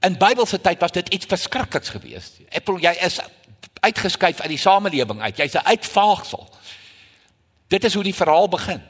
In 0.00 0.18
Bybelse 0.18 0.60
tyd 0.60 0.80
was 0.80 0.92
dit 0.92 1.08
iets 1.08 1.26
verskrikliks 1.26 1.88
geweest. 1.88 2.40
Bedoel 2.50 2.78
jy 2.78 2.96
is 3.00 3.20
uitgeskuif 3.80 4.40
uit 4.40 4.48
die 4.48 4.58
samelewing 4.58 5.20
uit. 5.20 5.36
Jy's 5.36 5.54
'n 5.54 5.66
uitvaagsel. 5.66 6.48
Dit 7.68 7.84
is 7.84 7.94
hoe 7.94 8.02
die 8.02 8.14
verhaal 8.14 8.48
begin. 8.48 8.82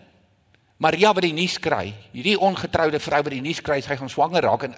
Maria 0.77 1.13
wat 1.13 1.23
die 1.23 1.33
nuus 1.33 1.59
kry, 1.59 1.95
hierdie 2.11 2.39
ongetroude 2.41 3.01
vrou 3.01 3.23
wat 3.23 3.33
die 3.33 3.41
nuus 3.41 3.61
kry 3.61 3.81
sy 3.81 3.97
gaan 3.97 4.11
swanger 4.11 4.43
raak 4.43 4.63
en 4.63 4.75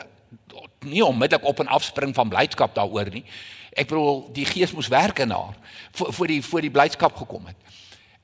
nie 0.85 1.05
onmiddellik 1.05 1.47
op 1.47 1.61
en 1.61 1.67
afspring 1.67 2.15
van 2.15 2.29
blydskap 2.29 2.75
daaroor 2.75 3.11
nie. 3.11 3.25
Ek 3.73 3.89
bedoel 3.89 4.29
die 4.33 4.47
gees 4.47 4.73
moes 4.73 4.89
werk 4.89 5.19
in 5.19 5.31
haar 5.31 5.55
voor 5.93 6.13
voor 6.13 6.27
die 6.27 6.43
voor 6.43 6.61
die 6.61 6.71
blydskap 6.71 7.17
gekom 7.17 7.47
het. 7.47 7.57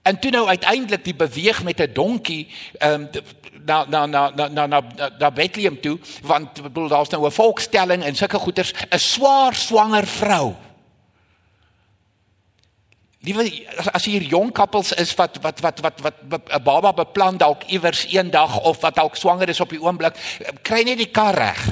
En 0.02 0.18
toe 0.18 0.30
nou 0.30 0.46
uiteindelik 0.48 1.04
die 1.04 1.14
beweeg 1.14 1.62
met 1.62 1.80
'n 1.80 1.92
donkie 1.92 2.48
ehm 2.78 2.92
um, 2.92 3.08
na 3.64 3.84
na 3.88 4.06
na 4.06 4.30
na 4.30 4.48
na 4.48 4.66
na 4.66 4.80
na 5.18 5.30
Bethlehem 5.30 5.80
toe 5.80 5.98
want 6.22 6.62
bedoel 6.62 6.88
daar's 6.88 7.08
nou 7.08 7.26
'n 7.26 7.30
volkstelling 7.30 8.02
en 8.02 8.16
sulke 8.16 8.38
goeters 8.38 8.72
'n 8.90 8.98
swaar 8.98 9.54
swanger 9.54 10.06
vrou. 10.06 10.54
Liewe 13.20 13.66
as 13.92 14.04
hier 14.04 14.22
jong 14.22 14.52
koppels 14.52 14.92
is 14.92 15.14
wat 15.14 15.36
wat 15.42 15.60
wat 15.60 15.80
wat 15.80 16.00
wat 16.00 16.14
'n 16.24 16.62
baba 16.62 16.92
beplan 16.92 17.36
dalk 17.36 17.62
iewers 17.68 18.06
eendag 18.06 18.60
of 18.60 18.80
wat 18.80 18.94
dalk 18.94 19.16
swanger 19.16 19.48
is 19.48 19.60
op 19.60 19.68
die 19.68 19.82
oomblik, 19.82 20.16
kry 20.62 20.82
net 20.82 20.96
die 20.96 21.10
kar 21.10 21.34
reg. 21.34 21.68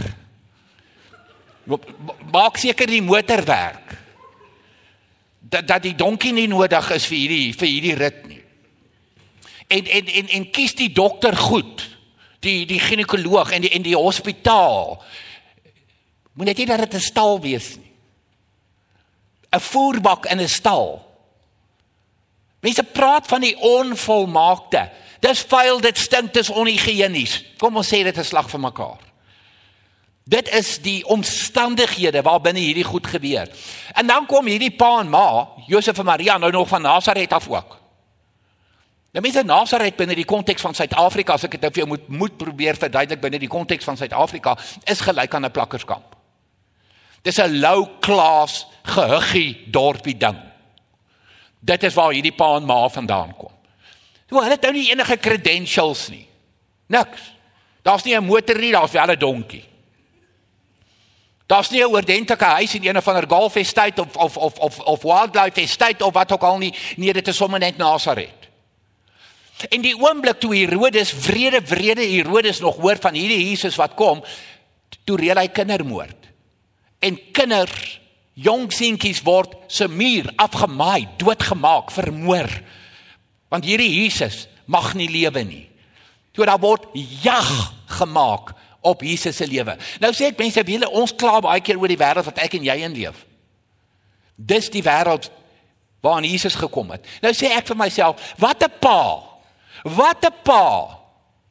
Maak 2.33 2.57
seker 2.57 2.89
die 2.89 3.03
motor 3.05 3.45
werk. 3.45 3.97
Dat 5.39 5.67
dat 5.69 5.83
die 5.83 5.95
donkie 5.97 6.33
nie 6.33 6.49
nodig 6.49 6.91
is 6.97 7.07
vir 7.09 7.19
hierdie 7.19 7.53
vir 7.57 7.69
hierdie 7.69 7.97
rit 7.99 8.23
nie. 8.29 8.43
En 9.69 9.85
en 9.99 10.07
en 10.21 10.29
en 10.39 10.51
kies 10.51 10.75
die 10.75 10.93
dokter 10.93 11.37
goed. 11.37 11.85
Die 12.41 12.65
die 12.67 12.81
ginekoloog 12.81 13.53
en 13.53 13.67
die 13.67 13.73
en 13.77 13.85
die 13.85 13.97
hospitaal. 13.97 14.97
Moet 16.33 16.53
net 16.53 16.63
nie 16.63 16.67
dat 16.67 16.81
dit 16.87 16.95
'n 16.95 17.01
stal 17.01 17.41
wees 17.41 17.77
nie. 17.77 17.93
'n 19.53 19.61
Voerbak 19.61 20.27
in 20.27 20.41
'n 20.41 20.49
stal. 20.49 21.05
Mense 22.61 22.83
praat 22.83 23.27
van 23.27 23.41
die 23.41 23.57
onvolmaakte. 23.57 24.91
Dis 25.21 25.41
vuil, 25.41 25.81
dit 25.81 25.99
stink, 25.99 26.33
dit 26.33 26.43
is 26.43 26.51
onhygiënies. 26.51 27.45
Kom 27.59 27.77
ons 27.77 27.87
sê 27.87 28.03
dit 28.03 28.19
is 28.19 28.27
slag 28.27 28.51
vir 28.51 28.61
mekaar. 28.61 29.08
Dit 30.29 30.51
is 30.53 30.75
die 30.85 31.07
omstandighede 31.09 32.21
waarbinne 32.23 32.61
hierdie 32.61 32.85
goed 32.85 33.07
gebeur. 33.07 33.49
En 33.97 34.07
dan 34.07 34.27
kom 34.29 34.47
hierdie 34.47 34.75
pa 34.77 34.99
en 35.01 35.09
ma, 35.09 35.49
Josef 35.67 35.99
en 35.99 36.05
Maria 36.05 36.37
nou 36.39 36.51
nog 36.53 36.69
van 36.69 36.83
Nasaret 36.83 37.33
af 37.33 37.49
ook. 37.49 37.79
Nou 39.17 39.25
mense 39.25 39.43
Nasaret 39.43 39.97
binne 39.97 40.15
die 40.15 40.29
konteks 40.29 40.61
van 40.61 40.77
Suid-Afrika, 40.77 41.39
as 41.39 41.47
ek 41.49 41.57
dit 41.57 41.65
nou 41.65 41.71
vir 41.73 41.81
jou 41.81 41.89
moet 41.95 42.11
moet 42.13 42.37
probeer 42.37 42.77
verduidelik 42.77 43.23
binne 43.23 43.41
die 43.41 43.49
konteks 43.49 43.89
van 43.89 43.97
Suid-Afrika, 43.97 44.53
is 44.85 45.01
gelyk 45.01 45.35
aan 45.35 45.47
'n 45.49 45.51
plakkerskamp. 45.51 46.17
Dis 47.23 47.41
'n 47.41 47.61
low 47.61 47.89
class 48.01 48.67
gehuggie 48.85 49.65
dorpie 49.71 50.17
ding. 50.17 50.37
Dit 51.61 51.83
is 51.83 51.95
waar 51.95 52.13
hierdie 52.13 52.37
pa 52.37 52.57
en 52.57 52.67
ma 52.67 52.89
vandaan 52.89 53.35
kom. 53.37 53.53
So 54.29 54.37
hulle 54.37 54.51
het 54.51 54.63
nou 54.63 54.73
nie 54.73 54.91
enige 54.91 55.17
credentials 55.17 56.09
nie. 56.09 56.29
Niks. 56.87 57.33
Daar's 57.83 58.05
nie 58.05 58.15
'n 58.15 58.25
motor 58.25 58.59
nie, 58.59 58.73
daar's 58.73 58.93
wel 58.93 59.11
'n 59.11 59.19
donkie. 59.19 59.68
Daar's 61.49 61.71
nie 61.71 61.81
'n 61.81 61.89
oordentlike 61.89 62.45
huis 62.45 62.75
in 62.75 62.87
een 62.87 63.03
van 63.03 63.15
der 63.15 63.29
Golf 63.29 63.55
Estate 63.55 64.01
of 64.01 64.17
of 64.17 64.37
of 64.37 64.59
of 64.59 64.79
of 64.79 65.03
Wildlife 65.03 65.61
Estate 65.61 66.05
of 66.05 66.13
wat 66.13 66.33
ook 66.33 66.43
al 66.43 66.59
nie. 66.59 66.75
Nee, 66.97 67.13
dit 67.13 67.29
is 67.29 67.37
sommer 67.37 67.59
net 67.59 67.77
Nasaret. 67.77 68.49
En 69.69 69.81
die 69.81 69.97
oomblik 69.97 70.41
toe 70.41 70.57
Herodes 70.57 71.11
vrede 71.11 71.61
vrede 71.65 72.05
Herodes 72.05 72.61
nog 72.61 72.77
hoor 72.77 72.97
van 73.01 73.15
hierdie 73.15 73.49
Jesus 73.49 73.77
wat 73.77 73.95
kom, 73.95 74.23
toe 75.05 75.17
reël 75.17 75.41
hy 75.41 75.49
kindermoord. 75.49 76.29
En 76.99 77.19
kinders, 77.33 78.01
jong 78.35 78.73
seentjies 78.73 79.23
word 79.23 79.57
se 79.67 79.89
muur 79.89 80.33
afgemaai, 80.37 81.09
doodgemaak, 81.17 81.91
vermoor. 81.91 82.51
Want 83.49 83.65
hierdie 83.65 84.03
Jesus 84.03 84.47
mag 84.67 84.95
nie 84.95 85.09
lewe 85.11 85.43
nie. 85.45 85.69
Toe 86.33 86.45
daar 86.45 86.61
word 86.61 86.85
jag 87.23 87.73
gemaak 87.87 88.53
op 88.81 89.03
Jesus 89.03 89.37
se 89.37 89.47
lewe. 89.47 89.77
Nou 90.01 90.13
sê 90.15 90.31
ek 90.31 90.39
mense, 90.39 90.63
wiele 90.67 90.91
ons 90.91 91.15
kla 91.15 91.41
baie 91.41 91.63
keer 91.65 91.79
oor 91.79 91.91
die 91.91 91.99
wêreld 91.99 92.29
wat 92.29 92.39
ek 92.39 92.59
en 92.59 92.65
jy 92.65 92.77
in 92.87 92.95
leef. 92.95 93.25
Dis 94.37 94.71
die 94.71 94.83
wêreld 94.83 95.31
waarin 96.05 96.31
Jesus 96.31 96.55
gekom 96.55 96.91
het. 96.95 97.07
Nou 97.23 97.33
sê 97.35 97.51
ek 97.57 97.67
vir 97.67 97.77
myself, 97.77 98.35
wat 98.39 98.63
'n 98.63 98.73
pa. 98.81 99.23
Wat 99.83 100.25
'n 100.25 100.35
pa. 100.43 100.99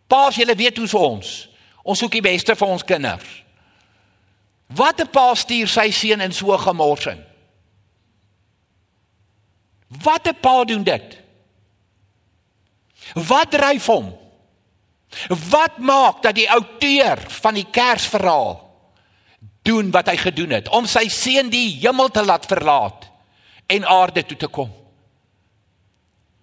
Pa, 0.08 0.30
jy 0.32 0.56
weet 0.56 0.78
hoe 0.78 1.00
ons. 1.00 1.50
Ons 1.84 2.00
soek 2.00 2.12
die 2.12 2.22
beste 2.22 2.56
vir 2.56 2.68
ons 2.68 2.84
kinders. 2.84 3.44
Wat 4.68 5.02
'n 5.02 5.10
pa 5.10 5.36
stuur 5.36 5.68
sy 5.68 5.92
seun 5.92 6.22
in 6.22 6.32
so 6.32 6.54
'n 6.54 6.60
gemorsing. 6.60 7.24
Wat 9.88 10.28
'n 10.28 10.40
pa 10.40 10.64
doen 10.64 10.84
dit? 10.84 11.18
Wat 13.14 13.52
dryf 13.52 13.86
hom? 13.86 14.27
Wat 15.50 15.78
maak 15.78 16.22
dat 16.22 16.36
die 16.36 16.50
outeur 16.52 17.22
van 17.42 17.58
die 17.58 17.68
Kersverhaal 17.72 18.60
doen 19.68 19.92
wat 19.92 20.08
hy 20.12 20.18
gedoen 20.20 20.56
het 20.56 20.70
om 20.76 20.88
sy 20.88 21.08
seun 21.12 21.52
die 21.52 21.80
hemel 21.82 22.12
te 22.12 22.24
laat 22.26 22.48
verlaat 22.48 23.08
en 23.68 23.88
aarde 23.88 24.26
toe 24.26 24.38
te 24.38 24.48
kom? 24.52 24.72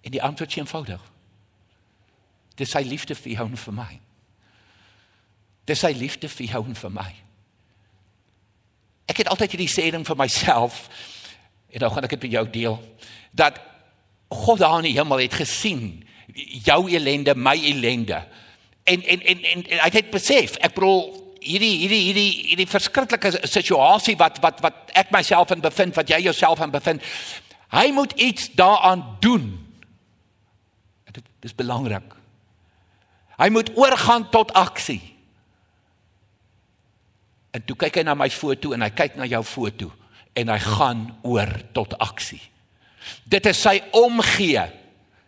En 0.05 0.13
die 0.13 0.21
antwoord 0.21 0.49
is 0.49 0.57
eenvoudig. 0.61 1.01
Dis 2.55 2.71
sy 2.71 2.83
liefde 2.87 3.15
vir 3.17 3.31
jou 3.35 3.47
en 3.49 3.59
vir 3.59 3.75
my. 3.75 3.91
Dis 5.65 5.81
sy 5.81 5.91
liefde 5.97 6.29
vir 6.29 6.53
jou 6.53 6.61
en 6.65 6.77
vir 6.77 6.93
my. 6.93 7.09
Ek 9.09 9.21
het 9.21 9.29
altyd 9.29 9.55
hierdie 9.55 9.71
sê 9.71 9.89
ding 9.93 10.05
vir 10.05 10.17
myself 10.17 10.85
en 11.75 11.83
nou 11.83 11.91
gaan 11.91 12.07
ek 12.07 12.15
dit 12.15 12.27
met 12.27 12.35
jou 12.37 12.45
deel 12.53 12.77
dat 13.35 13.59
God 14.31 14.61
daar 14.61 14.79
in 14.79 14.87
die 14.89 14.95
hemel 14.95 15.21
het 15.21 15.35
gesien 15.37 15.99
jou 16.65 16.79
ellende, 16.89 17.35
my 17.35 17.55
ellende 17.59 18.23
en 18.85 19.03
en 19.03 19.21
en 19.21 19.43
en, 19.43 19.63
en 19.65 19.83
hy 19.83 19.91
het 19.93 20.11
besef. 20.13 20.57
Ek 20.61 20.75
bedoel 20.77 21.03
hierdie 21.45 21.73
hierdie 21.83 22.01
hierdie 22.07 22.31
hierdie 22.51 22.69
verskriklike 22.69 23.31
situasie 23.49 24.15
wat 24.19 24.39
wat 24.43 24.61
wat 24.65 24.93
ek 24.97 25.13
myself 25.13 25.53
in 25.53 25.63
bevind 25.63 25.97
wat 25.97 26.09
jy 26.09 26.23
jouself 26.25 26.61
in 26.63 26.73
bevind 26.73 27.05
hy 27.73 27.89
moet 27.93 28.13
iets 28.21 28.49
daaraan 28.57 29.03
doen. 29.21 29.49
Dit 31.11 31.51
is 31.51 31.55
belangrik. 31.55 32.13
Hy 33.35 33.49
moet 33.51 33.71
oorgaan 33.75 34.29
tot 34.31 34.53
aksie. 34.55 35.01
En 37.51 37.63
toe 37.63 37.75
kyk 37.79 37.99
hy 37.99 38.03
na 38.07 38.15
my 38.17 38.29
foto 38.31 38.71
en 38.75 38.83
hy 38.85 38.91
kyk 38.95 39.17
na 39.19 39.27
jou 39.29 39.43
foto 39.47 39.91
en 40.35 40.51
hy 40.51 40.59
gaan 40.59 41.05
oor 41.23 41.51
tot 41.75 41.97
aksie. 42.03 42.41
Dit 43.23 43.45
is 43.47 43.59
sy 43.61 43.77
omgee 43.95 44.63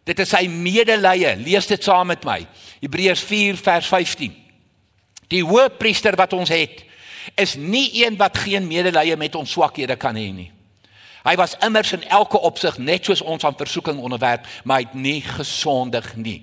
Dit 0.08 0.20
is 0.24 0.32
sy 0.32 0.46
medelee. 0.48 1.36
Lees 1.44 1.68
dit 1.68 1.84
saam 1.84 2.08
met 2.14 2.24
my. 2.28 2.42
Hebreërs 2.80 3.24
4 3.28 3.60
vers 3.60 3.88
15. 3.92 4.36
Die 5.28 5.44
hoëpriester 5.44 6.16
wat 6.16 6.34
ons 6.38 6.52
het, 6.54 6.86
is 7.36 7.58
nie 7.60 7.90
een 8.06 8.16
wat 8.20 8.38
geen 8.46 8.68
medelee 8.68 9.18
met 9.20 9.36
ons 9.36 9.52
swakhede 9.52 9.98
kan 10.00 10.16
hê 10.16 10.30
nie. 10.32 10.52
Hy 11.26 11.34
was 11.36 11.56
immers 11.66 11.92
in 11.96 12.04
elke 12.14 12.40
opsig 12.40 12.78
net 12.78 13.08
soos 13.08 13.24
ons 13.26 13.44
aan 13.46 13.58
versoeking 13.58 14.00
onderwerp, 14.00 14.46
maar 14.64 14.80
hy 14.80 14.86
het 14.86 14.94
nie 14.98 15.22
gesondig 15.26 16.14
nie. 16.16 16.38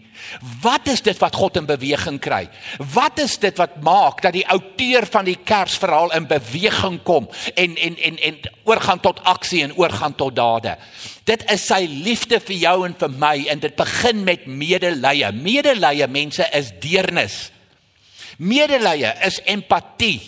Wat 0.63 0.89
is 0.91 1.03
dit 1.05 1.19
wat 1.23 1.37
God 1.39 1.57
in 1.61 1.69
beweging 1.69 2.19
kry? 2.23 2.49
Wat 2.95 3.19
is 3.23 3.37
dit 3.43 3.57
wat 3.61 3.79
maak 3.87 4.23
dat 4.25 4.35
die 4.37 4.47
outeur 4.51 5.07
van 5.11 5.29
die 5.29 5.39
Kersverhaal 5.39 6.13
in 6.19 6.29
beweging 6.31 7.01
kom 7.07 7.31
en 7.55 7.77
en 7.77 7.97
en 8.11 8.21
en 8.31 8.39
oorgaan 8.69 9.01
tot 9.01 9.23
aksie 9.25 9.63
en 9.65 9.75
oorgaan 9.79 10.15
tot 10.19 10.37
dade? 10.37 10.77
Dit 11.25 11.47
is 11.53 11.65
sy 11.67 11.85
liefde 11.89 12.41
vir 12.45 12.57
jou 12.67 12.77
en 12.89 12.95
vir 12.99 13.17
my 13.17 13.35
en 13.53 13.63
dit 13.63 13.77
begin 13.77 14.25
met 14.27 14.47
medelee. 14.47 15.33
Medelee 15.33 16.09
mense 16.09 16.47
is 16.53 16.73
deernis. 16.83 17.49
Medelee 18.37 19.13
is 19.25 19.41
empatie. 19.49 20.21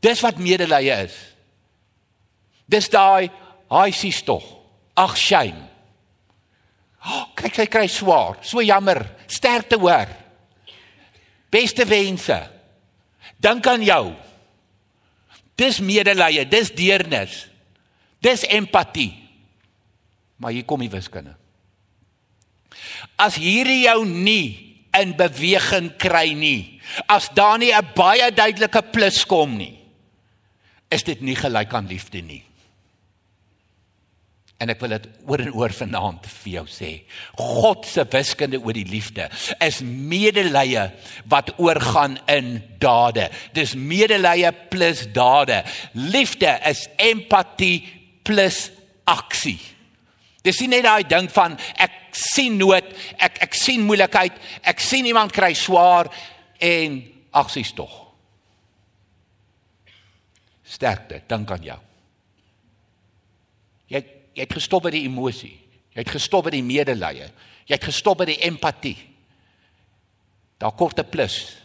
Dis 0.00 0.22
wat 0.22 0.38
medelee 0.38 1.02
is. 1.04 1.16
Dis 2.66 2.88
daai 2.90 3.30
haisies 3.70 4.22
tog. 4.26 4.44
Ag 4.96 5.16
shame. 5.16 5.62
Oh, 7.06 7.26
kyk 7.38 7.54
sy 7.54 7.66
kry 7.70 7.86
swaar. 7.90 8.40
So 8.42 8.62
jammer. 8.64 9.04
Sterkte 9.30 9.78
hoor. 9.78 10.10
Beste 11.52 11.86
wense. 11.86 12.38
Dink 13.38 13.66
aan 13.70 13.84
jou. 13.86 14.14
Dis 15.56 15.80
medelee, 15.80 16.44
dis 16.48 16.72
deernis. 16.76 17.46
Dis 18.20 18.44
empatie. 18.50 19.12
Maar 20.36 20.56
hier 20.56 20.66
kom 20.68 20.82
die 20.82 20.92
wiskunde. 20.92 21.36
As 23.16 23.38
hierdie 23.40 23.86
jou 23.86 24.02
nie 24.04 24.76
in 24.96 25.14
beweging 25.16 25.92
kry 26.00 26.32
nie, 26.36 26.80
as 27.08 27.28
daar 27.36 27.58
nie 27.58 27.72
'n 27.72 27.92
baie 27.94 28.30
duidelike 28.32 28.82
plus 28.92 29.24
kom 29.24 29.56
nie, 29.56 29.78
is 30.90 31.02
dit 31.02 31.20
nie 31.20 31.36
gelyk 31.36 31.72
aan 31.74 31.86
liefde 31.86 32.22
nie. 32.22 32.45
En 34.56 34.72
ek 34.72 34.80
wil 34.80 34.94
dit 34.94 35.08
oor 35.28 35.42
en 35.44 35.52
oor 35.52 35.72
vanaand 35.76 36.26
vir 36.38 36.52
jou 36.54 36.64
sê. 36.70 36.90
God 37.36 37.84
se 37.84 38.06
wiskunde 38.08 38.56
oor 38.62 38.76
die 38.76 38.86
liefde 38.88 39.28
is 39.64 39.82
medelee 39.84 40.86
wat 41.28 41.52
oorgaan 41.60 42.16
in 42.32 42.54
dade. 42.80 43.28
Dis 43.56 43.74
medelee 43.76 44.52
plus 44.72 45.04
dade. 45.12 45.60
Liefde 45.92 46.54
is 46.70 46.86
empatie 46.96 47.84
plus 48.24 48.70
aksie. 49.04 49.60
Dis 50.46 50.62
nie 50.62 50.70
net 50.76 50.86
daai 50.86 51.04
ding 51.08 51.28
van 51.34 51.56
ek 51.82 52.14
sien 52.16 52.56
nood, 52.56 52.86
ek 53.20 53.42
ek 53.44 53.56
sien 53.58 53.82
moeilikheid, 53.84 54.34
ek 54.64 54.80
sien 54.80 55.08
iemand 55.08 55.34
kry 55.34 55.52
swaar 55.58 56.08
en 56.62 57.00
aksies 57.36 57.74
tog. 57.76 57.92
Sterkte, 60.66 61.20
dink 61.28 61.50
aan 61.50 61.66
jou. 61.66 61.80
Jy 64.36 64.44
het 64.44 64.56
gestop 64.58 64.84
by 64.84 64.92
die 64.92 65.06
emosie. 65.08 65.54
Jy 65.96 66.02
het 66.04 66.12
gestop 66.12 66.44
by 66.46 66.52
die 66.52 66.64
medelee. 66.64 67.30
Jy 67.66 67.74
het 67.74 67.88
gestop 67.88 68.20
by 68.20 68.28
die 68.28 68.40
empatie. 68.44 68.96
Daar 70.60 70.76
kort 70.76 71.00
'n 71.00 71.08
plus. 71.08 71.56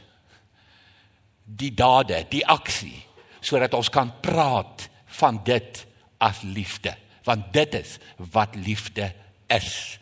Die 1.45 1.73
dade, 1.73 2.25
die 2.29 2.45
aksie 2.47 3.03
sodat 3.41 3.73
ons 3.73 3.89
kan 3.89 4.11
praat 4.21 4.89
van 5.05 5.41
dit 5.43 5.85
as 6.17 6.41
liefde, 6.41 6.95
want 7.23 7.53
dit 7.53 7.73
is 7.73 7.97
wat 8.31 8.55
liefde 8.55 9.13
is. 9.49 9.99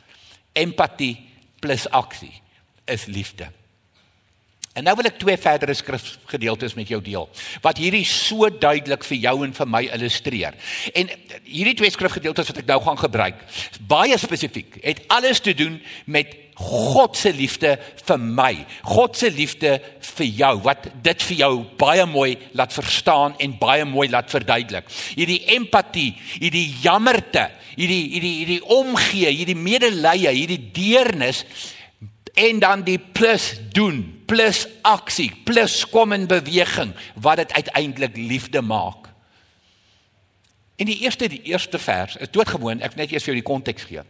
Empatie 0.54 1.16
plus 1.60 1.88
aksie 1.90 2.42
is 2.86 3.06
liefde. 3.06 3.48
En 4.80 4.86
nou 4.88 4.96
wil 4.96 5.10
ek 5.10 5.18
twee 5.20 5.36
verdere 5.40 5.76
skrifgedeeltes 5.76 6.76
met 6.80 6.88
jou 6.88 7.02
deel 7.04 7.26
wat 7.66 7.80
hierdie 7.82 8.06
so 8.08 8.48
duidelik 8.48 9.04
vir 9.04 9.20
jou 9.26 9.36
en 9.44 9.56
vir 9.56 9.68
my 9.68 9.82
illustreer. 9.92 10.56
En 10.96 11.10
hierdie 11.44 11.76
twee 11.82 11.92
skrifgedeeltes 11.92 12.52
wat 12.52 12.62
ek 12.62 12.70
nou 12.70 12.80
gaan 12.86 13.00
gebruik, 13.02 13.42
baie 13.90 14.16
spesifiek. 14.20 14.80
Het 14.86 15.02
alles 15.12 15.44
te 15.44 15.56
doen 15.58 15.76
met 16.08 16.32
God 16.60 17.16
se 17.16 17.32
liefde 17.32 17.74
vir 18.04 18.20
my. 18.20 18.52
God 18.88 19.16
se 19.20 19.30
liefde 19.32 19.78
vir 20.14 20.32
jou 20.42 20.54
wat 20.66 20.90
dit 21.04 21.28
vir 21.30 21.42
jou 21.44 21.52
baie 21.80 22.04
mooi 22.08 22.34
laat 22.60 22.76
verstaan 22.76 23.36
en 23.40 23.56
baie 23.60 23.88
mooi 23.88 24.10
laat 24.12 24.32
verduidelik. 24.32 24.88
Hierdie 25.16 25.42
empatie, 25.56 26.12
hierdie 26.36 26.68
jammerte, 26.84 27.50
hierdie 27.76 28.02
hierdie 28.16 28.36
hierdie 28.42 28.62
omgee, 28.76 29.32
hierdie 29.32 29.60
medelee, 29.60 30.36
hierdie 30.36 30.62
deernis 30.76 31.46
en 32.40 32.60
dan 32.62 32.84
die 32.88 33.00
plus 33.00 33.52
doen, 33.76 34.04
plus 34.30 34.64
aksie, 34.88 35.32
plus 35.44 35.82
kom 35.92 36.16
in 36.16 36.28
beweging 36.30 36.94
wat 37.20 37.42
dit 37.42 37.54
uiteindelik 37.58 38.16
liefde 38.18 38.62
maak. 38.64 39.10
En 40.80 40.88
die 40.88 41.02
eerste 41.04 41.28
die 41.28 41.42
eerste 41.52 41.80
vers 41.82 42.16
is 42.16 42.32
doodgewoon, 42.32 42.80
ek 42.86 42.96
net 42.96 43.12
eers 43.12 43.26
vir 43.28 43.34
jou 43.34 43.42
die 43.42 43.50
konteks 43.50 43.90
gee. 43.90 44.06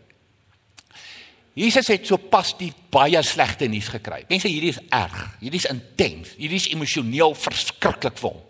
Jesus 1.57 1.89
het 1.91 2.05
so 2.07 2.21
pas 2.31 2.51
die 2.59 2.69
baie 2.93 3.19
slegte 3.25 3.67
nuus 3.67 3.89
gekry. 3.91 4.21
Mense, 4.29 4.47
hierdie 4.47 4.75
is 4.75 4.83
erg. 4.93 5.17
Hierdie 5.41 5.59
is 5.59 5.67
intens. 5.67 6.35
Hierdie 6.37 6.59
is 6.61 6.69
emosioneel 6.71 7.33
verskriklik 7.35 8.19
vir 8.21 8.29
hom. 8.29 8.43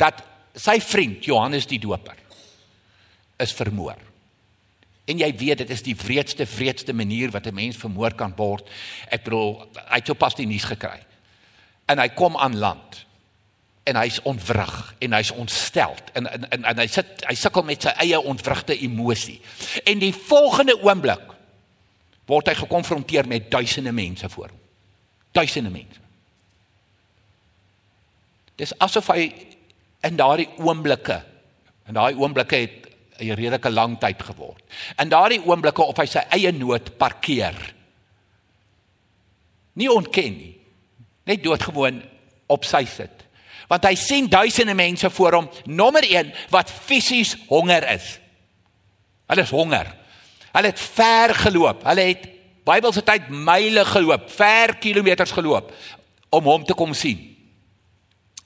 Dat 0.00 0.22
sy 0.56 0.78
vriend 0.80 1.26
Johannes 1.26 1.66
die 1.68 1.80
Doper 1.82 2.16
is 3.42 3.52
vermoor. 3.56 3.98
En 5.10 5.18
jy 5.18 5.30
weet 5.36 5.64
dit 5.64 5.70
is 5.74 5.82
die 5.82 5.96
wreedste 5.98 6.46
wreedste 6.46 6.94
manier 6.94 7.32
wat 7.34 7.46
'n 7.46 7.54
mens 7.54 7.76
vermoor 7.76 8.14
kan 8.14 8.32
word. 8.36 8.68
Ek 9.10 9.24
bedoel, 9.24 9.68
hy 9.90 9.98
het 9.98 10.06
sopas 10.06 10.34
die 10.34 10.46
nuus 10.46 10.64
gekry. 10.64 11.00
En 11.86 11.98
hy 11.98 12.08
kom 12.08 12.36
aan 12.36 12.56
land. 12.56 13.06
En 13.82 13.96
hy's 13.96 14.22
ontwrig 14.22 14.94
en 14.98 15.12
hy's 15.12 15.30
ontsteld 15.30 16.02
en 16.12 16.30
en 16.30 16.50
en, 16.50 16.64
en 16.64 16.78
hy 16.78 16.86
sit 16.86 17.24
hy 17.26 17.34
sukkel 17.34 17.62
met 17.62 17.82
sy 17.82 17.88
eie 17.88 18.20
ontwrigte 18.20 18.78
emosie. 18.78 19.40
En 19.84 19.98
die 19.98 20.14
volgende 20.14 20.76
oomblik 20.82 21.34
word 22.26 22.46
hy 22.46 22.54
gekonfronteer 22.54 23.26
met 23.26 23.50
duisende 23.50 23.92
mense 23.92 24.28
voor 24.28 24.48
hom. 24.48 24.58
Duisende 25.32 25.70
mense. 25.70 26.00
Dis 28.56 28.78
asof 28.78 29.08
hy 29.08 29.32
in 30.06 30.16
daardie 30.16 30.48
oomblikke 30.58 31.22
en 31.86 31.94
daai 31.94 32.14
oomblikke 32.14 32.56
het 32.56 32.79
redelike 33.20 33.70
lang 33.70 33.98
tyd 34.00 34.22
geword. 34.22 34.62
In 35.00 35.12
daardie 35.12 35.42
oomblikke 35.44 35.84
of 35.84 35.98
hy 36.00 36.06
sy 36.08 36.24
eie 36.32 36.52
nood 36.56 36.92
parkeer. 36.98 37.56
Nie 39.78 39.90
ontken 39.92 40.36
nie. 40.36 40.54
Net 41.28 41.44
doodgewoon 41.44 42.02
op 42.50 42.66
sy 42.66 42.84
sit. 42.88 43.26
Want 43.70 43.86
hy 43.86 43.94
sien 43.94 44.26
duisende 44.30 44.74
mense 44.74 45.10
voor 45.14 45.38
hom, 45.38 45.48
nommer 45.70 46.02
1 46.02 46.32
wat 46.50 46.72
fisies 46.72 47.36
honger 47.48 47.86
is. 47.92 48.16
Hulle 49.30 49.46
is 49.46 49.54
honger. 49.54 49.92
Hulle 50.50 50.72
het 50.72 50.80
ver 50.82 51.34
geloop. 51.44 51.84
Hulle 51.86 52.08
het 52.10 52.28
Bybelse 52.66 53.02
tyd 53.06 53.30
myle 53.32 53.84
geloop, 53.88 54.28
ver 54.30 54.74
kilometers 54.82 55.32
geloop 55.32 55.72
om 56.30 56.44
hom 56.46 56.64
te 56.66 56.76
kom 56.76 56.92
sien. 56.94 57.22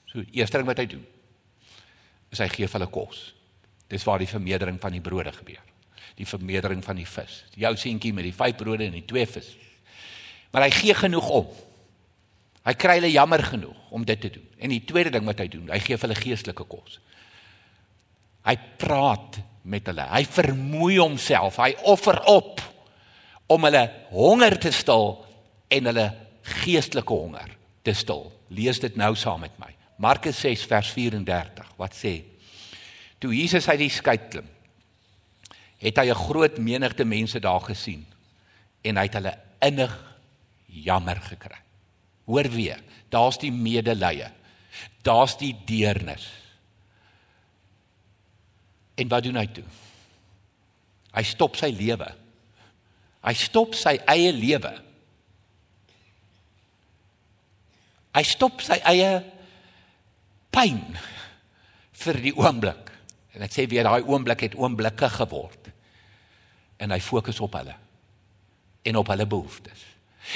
So 0.09 0.23
eerste 0.31 0.57
ding 0.57 0.69
wat 0.69 0.79
hy 0.81 0.87
doen 0.95 1.03
is 2.33 2.41
hy 2.41 2.47
gee 2.51 2.67
vir 2.67 2.79
hulle 2.79 2.91
kos. 2.91 3.34
Dis 3.91 4.05
waar 4.07 4.21
die 4.21 4.29
vermeerdering 4.29 4.79
van 4.81 4.95
die 4.95 5.03
brode 5.03 5.31
gebeur. 5.35 5.61
Die 6.15 6.27
vermeerdering 6.27 6.81
van 6.83 6.97
die 6.97 7.07
vis. 7.07 7.43
Jou 7.59 7.73
seentjie 7.77 8.13
met 8.15 8.27
die 8.27 8.35
vyf 8.35 8.57
brode 8.57 8.87
en 8.87 8.95
die 8.97 9.05
twee 9.05 9.27
vis. 9.29 9.51
Maar 10.53 10.67
hy 10.67 10.75
gee 10.77 10.95
genoeg 10.95 11.29
om. 11.41 11.49
Hy 12.65 12.73
kry 12.79 12.95
hulle 12.97 13.11
jammer 13.13 13.43
genoeg 13.45 13.91
om 13.93 14.05
dit 14.07 14.21
te 14.21 14.31
doen. 14.37 14.45
En 14.57 14.71
die 14.73 14.83
tweede 14.87 15.11
ding 15.13 15.25
wat 15.27 15.41
hy 15.43 15.49
doen, 15.51 15.67
hy 15.69 15.79
gee 15.83 15.99
hulle 16.01 16.17
geestelike 16.17 16.65
kos. 16.69 16.99
Hy 18.45 18.55
praat 18.81 19.39
met 19.65 19.85
hulle. 19.89 20.05
Hy 20.09 20.23
vermoei 20.29 20.97
homself. 20.99 21.59
Hy 21.61 21.75
offer 21.91 22.21
op 22.29 22.63
om 23.51 23.67
hulle 23.67 23.83
honger 24.13 24.57
te 24.61 24.71
stil 24.73 25.11
en 25.73 25.91
hulle 25.91 26.07
geestelike 26.63 27.13
honger 27.13 27.53
te 27.85 27.93
stil. 27.97 28.29
Lees 28.53 28.81
dit 28.81 28.97
nou 28.97 29.13
saam 29.17 29.43
met 29.45 29.53
my. 29.61 29.71
Markus 30.01 30.39
6 30.43 30.65
vers 30.69 30.91
34. 30.93 31.69
Wat 31.77 31.97
sê? 31.97 32.17
Toe 33.25 33.33
Jesus 33.33 33.65
uit 33.71 33.79
die 33.81 33.89
skei 33.89 34.19
klim, 34.29 34.45
het 35.81 35.97
hy 35.97 36.11
'n 36.13 36.23
groot 36.29 36.57
menigte 36.61 37.05
mense 37.05 37.39
daar 37.41 37.61
gesien 37.65 38.05
en 38.85 38.97
hy 38.97 39.05
het 39.09 39.17
hulle 39.17 39.33
innig 39.65 39.93
jammer 40.69 41.17
gekry. 41.21 41.57
Hoor 42.25 42.49
weer, 42.49 42.83
daar's 43.09 43.37
die 43.37 43.51
medelee. 43.51 44.29
Daar's 45.01 45.37
die 45.37 45.55
deernis. 45.65 46.29
En 48.95 49.07
wat 49.07 49.23
doen 49.23 49.35
hy 49.35 49.47
toe? 49.47 49.65
Hy 51.13 51.23
stop 51.23 51.55
sy 51.55 51.71
lewe. 51.71 52.15
Hy 53.23 53.33
stop 53.33 53.73
sy 53.73 53.97
eie 54.05 54.31
lewe. 54.31 54.73
Hy 58.13 58.23
stop 58.23 58.61
sy 58.61 58.79
eie 58.85 59.23
pyn 60.51 60.97
vir 61.91 62.21
die 62.21 62.35
oomblik. 62.37 62.84
En 63.35 63.43
ek 63.43 63.53
sê 63.53 63.65
weer 63.69 63.87
daai 63.87 64.05
oomblik 64.07 64.45
het 64.47 64.55
oomblikke 64.59 65.09
geword. 65.17 65.71
En 66.79 66.91
hy 66.91 67.01
fokus 67.03 67.39
op 67.43 67.57
hulle 67.59 67.75
en 68.85 68.99
op 69.01 69.07
hulle 69.09 69.25
behoeftes. 69.25 69.81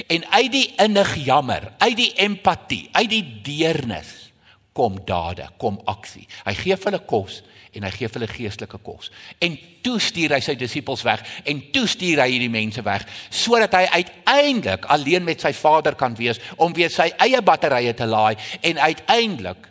En 0.10 0.26
uit 0.26 0.52
die 0.52 0.66
innig 0.82 1.12
jammer, 1.26 1.72
uit 1.78 1.98
die 1.98 2.12
empatie, 2.22 2.88
uit 2.92 3.10
die 3.10 3.24
deernis 3.46 4.32
kom 4.74 5.00
dade, 5.06 5.48
kom 5.62 5.80
aksie. 5.90 6.26
Hy 6.46 6.56
gee 6.58 6.78
vir 6.78 6.92
hulle 6.92 7.06
kos 7.10 7.40
en 7.76 7.86
hy 7.86 7.92
gee 7.94 8.10
vir 8.10 8.22
hulle 8.22 8.32
geestelike 8.32 8.80
kos. 8.86 9.12
En 9.44 9.58
toe 9.86 10.00
stuur 10.02 10.34
hy 10.34 10.40
sy 10.44 10.56
disippels 10.58 11.04
weg 11.06 11.24
en 11.50 11.62
toe 11.74 11.86
stuur 11.90 12.24
hy 12.24 12.30
hierdie 12.34 12.52
mense 12.54 12.84
weg 12.86 13.06
sodat 13.30 13.76
hy 13.78 13.86
uiteindelik 14.00 14.88
alleen 14.90 15.26
met 15.28 15.42
sy 15.46 15.54
Vader 15.58 15.98
kan 16.00 16.18
wees 16.18 16.42
om 16.58 16.74
weer 16.78 16.94
sy 16.94 17.10
eie 17.22 17.42
batterye 17.46 17.94
te 17.98 18.10
laai 18.10 18.36
en 18.66 18.82
uiteindelik 18.82 19.70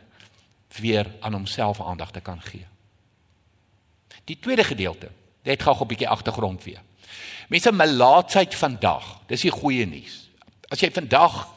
weer 0.78 1.10
aan 1.20 1.40
homself 1.40 1.80
aandag 1.82 2.12
te 2.14 2.22
kan 2.22 2.42
gee. 2.50 2.66
Die 4.28 4.38
tweede 4.40 4.64
gedeelte, 4.64 5.08
net 5.44 5.62
gou 5.62 5.74
'n 5.74 5.88
bietjie 5.88 6.08
agtergrond 6.08 6.64
weer. 6.64 6.82
Mense 7.48 7.72
melaatsheid 7.72 8.54
vandag, 8.54 9.20
dis 9.26 9.40
die 9.40 9.50
goeie 9.50 9.86
nuus. 9.86 10.28
As 10.68 10.80
jy 10.80 10.90
vandag 10.90 11.48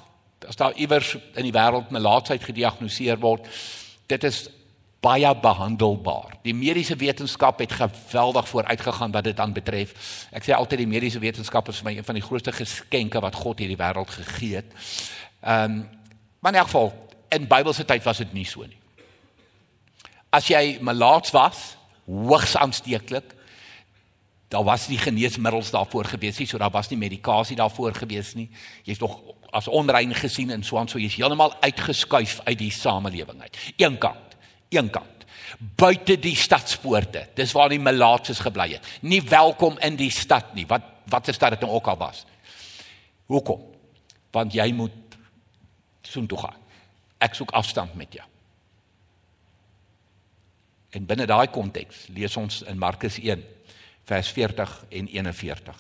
as 0.48 0.56
daar 0.56 0.74
iewers 0.74 1.18
in 1.36 1.46
die 1.46 1.54
wêreld 1.54 1.92
melaatsheid 1.94 2.44
gediagnoseer 2.44 3.20
word, 3.22 3.46
dit 4.08 4.24
is 4.24 4.50
baie 5.02 5.30
behandelbaar. 5.42 6.38
Die 6.46 6.54
mediese 6.54 6.96
wetenskap 6.96 7.60
het 7.60 7.74
geweldig 7.74 8.48
vooruitgegaan 8.48 9.12
wat 9.12 9.24
dit 9.24 9.40
aan 9.40 9.54
betref. 9.54 9.94
Ek 10.32 10.46
sê 10.46 10.54
altyd 10.54 10.84
die 10.84 10.90
mediese 10.90 11.20
wetenskap 11.20 11.70
is 11.70 11.82
vir 11.82 11.90
my 11.90 11.96
een 11.98 12.06
van 12.06 12.20
die 12.20 12.26
grootste 12.26 12.54
geskenke 12.54 13.22
wat 13.22 13.36
God 13.36 13.60
hierdie 13.60 13.80
wêreld 13.80 14.14
gegee 14.14 14.62
het. 14.62 14.78
Ehm 15.42 15.64
um, 15.64 15.82
maar 16.42 16.54
in 16.54 16.58
elk 16.58 16.72
geval 16.72 16.94
in 17.30 17.48
Bybelse 17.48 17.86
tyd 17.86 18.04
was 18.04 18.18
dit 18.18 18.34
nie 18.34 18.46
so 18.46 18.66
nie. 18.66 18.80
As 20.34 20.48
jy 20.48 20.80
malaats 20.82 21.30
was, 21.32 21.76
hoogs 22.12 22.58
aansteeklik, 22.60 23.36
daar 24.52 24.66
was 24.68 24.90
nie 24.92 25.00
geneesmiddels 25.00 25.72
daarvoor 25.72 26.10
gewees 26.12 26.42
nie, 26.42 26.48
so 26.48 26.60
daar 26.60 26.74
was 26.74 26.90
nie 26.92 27.00
medikasie 27.00 27.56
daarvoor 27.56 27.96
gewees 27.96 28.34
nie. 28.36 28.50
Jy's 28.84 29.00
nog 29.00 29.20
as 29.56 29.68
onrein 29.72 30.14
gesien 30.16 30.52
en 30.52 30.64
so 30.64 30.80
aan 30.80 30.92
so 30.92 31.00
jy's 31.00 31.16
heeltemal 31.16 31.56
uitgeskuif 31.64 32.40
uit 32.44 32.60
die 32.60 32.72
samelewing 32.72 33.42
uit. 33.42 33.58
Eenkant, 33.80 34.38
eenkant. 34.70 35.26
Buite 35.80 36.16
die 36.20 36.36
stadspoorte. 36.36 37.26
Dis 37.36 37.52
waar 37.56 37.72
die 37.72 37.80
malaatses 37.80 38.40
gebly 38.44 38.70
het. 38.74 38.88
Nie 39.04 39.22
welkom 39.28 39.80
in 39.84 39.98
die 40.00 40.12
stad 40.12 40.54
nie. 40.56 40.68
Wat 40.68 40.88
wat 41.12 41.28
is 41.28 41.38
dit 41.38 41.60
nou 41.60 41.72
ook 41.76 41.88
al 41.92 41.98
was? 41.98 42.26
Hoekom? 43.28 43.64
Want 44.32 44.54
jy 44.54 44.72
moet 44.72 45.18
soontoe 46.08 46.38
gaan. 46.40 46.60
Ek 47.20 47.36
soek 47.36 47.52
afstand 47.52 47.96
met 48.00 48.14
jou. 48.14 48.31
En 50.92 51.06
binne 51.08 51.26
daai 51.26 51.48
konteks 51.48 52.08
lees 52.12 52.36
ons 52.38 52.62
in 52.68 52.80
Markus 52.80 53.16
1 53.20 53.44
vers 54.04 54.32
40 54.36 54.86
en 54.90 55.08
41. 55.08 55.76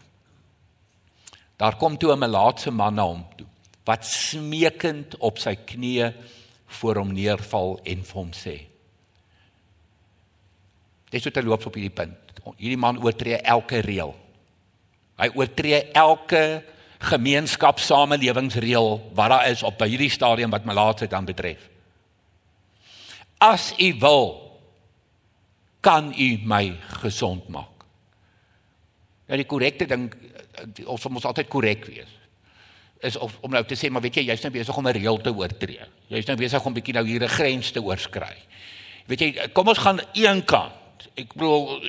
Daar 1.58 1.78
kom 1.78 1.98
toe 1.98 2.16
'n 2.16 2.20
melaatse 2.20 2.72
man 2.72 2.96
na 2.96 3.04
hom 3.04 3.26
toe 3.36 3.48
wat 3.84 4.06
smeekend 4.06 5.18
op 5.18 5.38
sy 5.38 5.56
knieë 5.56 6.14
voor 6.66 6.96
hom 6.96 7.14
neerval 7.14 7.80
en 7.84 8.04
vir 8.04 8.16
hom 8.16 8.32
sê: 8.32 8.62
Dis 11.10 11.24
wat 11.24 11.36
hy 11.36 11.42
loop 11.42 11.66
op 11.66 11.74
hierdie 11.74 11.96
punt. 11.96 12.18
Hierdie 12.58 12.78
man 12.78 13.04
oortree 13.04 13.38
elke 13.38 13.80
reël. 13.80 14.16
Hy 15.18 15.30
oortree 15.36 15.92
elke 15.92 16.64
gemeenskapssamelewingsreël 17.00 19.12
wat 19.14 19.30
daar 19.30 19.50
is 19.50 19.64
op 19.64 19.82
hierdie 19.82 20.10
stadium 20.10 20.50
wat 20.50 20.66
melaatsheid 20.66 21.14
aan 21.14 21.26
betref. 21.26 21.70
As 23.38 23.74
u 23.78 23.94
wil, 24.00 24.51
kan 25.82 26.14
u 26.14 26.30
my 26.46 26.78
gesond 27.02 27.48
maak. 27.50 27.86
Ja 29.28 29.38
die 29.40 29.48
korrekte 29.50 29.88
ding 29.90 30.10
ons 30.86 31.08
moet 31.08 31.26
altyd 31.26 31.50
korrek 31.50 31.86
wees. 31.90 32.10
Is 33.02 33.18
of, 33.18 33.38
om 33.42 33.54
nou 33.54 33.64
te 33.66 33.78
sê 33.80 33.90
maar 33.90 34.04
weet 34.04 34.20
jy 34.20 34.28
jy's 34.30 34.44
nou 34.46 34.52
besig 34.54 34.78
om 34.78 34.88
'n 34.88 34.94
reël 34.94 35.18
te 35.22 35.34
oortree. 35.34 35.86
Jy's 36.08 36.28
nou 36.28 36.38
besig 36.38 36.66
om 36.66 36.74
bietjie 36.74 36.94
nou 36.94 37.06
hier 37.06 37.24
'n 37.24 37.28
grens 37.28 37.72
te 37.72 37.82
oorskry. 37.82 38.36
Weet 39.08 39.20
jy 39.20 39.50
kom 39.54 39.68
ons 39.68 39.78
gaan 39.78 40.00
een 40.14 40.46
kant. 40.46 41.10
Ek 41.16 41.34
bedoel 41.34 41.82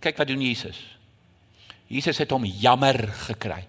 kyk 0.00 0.16
wat 0.16 0.28
doen 0.28 0.42
Jesus. 0.42 0.76
Jesus 1.86 2.18
het 2.18 2.30
hom 2.30 2.44
jammer 2.44 3.08
gekry. 3.08 3.64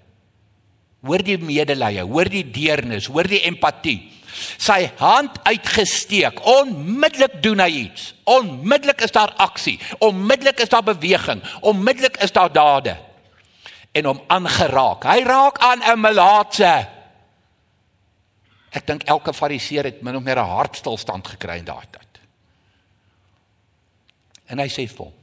Hoor 1.05 1.23
die 1.23 1.37
medelee, 1.37 2.01
hoor 2.01 2.29
die 2.29 2.43
deernis, 2.43 3.05
hoor 3.05 3.27
die 3.29 3.43
empatie. 3.45 4.11
Sy 4.57 4.91
hand 4.99 5.39
uitgesteek, 5.43 6.41
onmiddellik 6.45 7.39
doen 7.43 7.59
hy 7.59 7.69
iets. 7.87 8.13
Onmiddellik 8.23 9.01
is 9.01 9.11
daar 9.15 9.33
aksie, 9.37 9.79
onmiddellik 9.99 10.59
is 10.59 10.69
daar 10.69 10.83
beweging, 10.83 11.43
onmiddellik 11.61 12.17
is 12.23 12.31
daar 12.31 12.51
dade. 12.53 12.97
En 13.91 14.05
hom 14.05 14.21
aangeraak. 14.27 15.07
Hy 15.09 15.23
raak 15.23 15.57
aan 15.57 15.81
'n 15.83 15.99
melaatse. 15.99 16.87
Ek 18.71 18.85
dink 18.87 19.03
elke 19.03 19.33
fariseer 19.33 19.83
het 19.83 20.01
min 20.01 20.15
of 20.15 20.23
meer 20.23 20.37
'n 20.37 20.49
hartstilstand 20.55 21.27
gekry 21.27 21.57
in 21.57 21.65
daai 21.65 21.87
tyd. 21.91 22.19
En 24.47 24.59
hy 24.59 24.67
sê 24.67 24.87
vir 24.87 25.05
hom: 25.05 25.13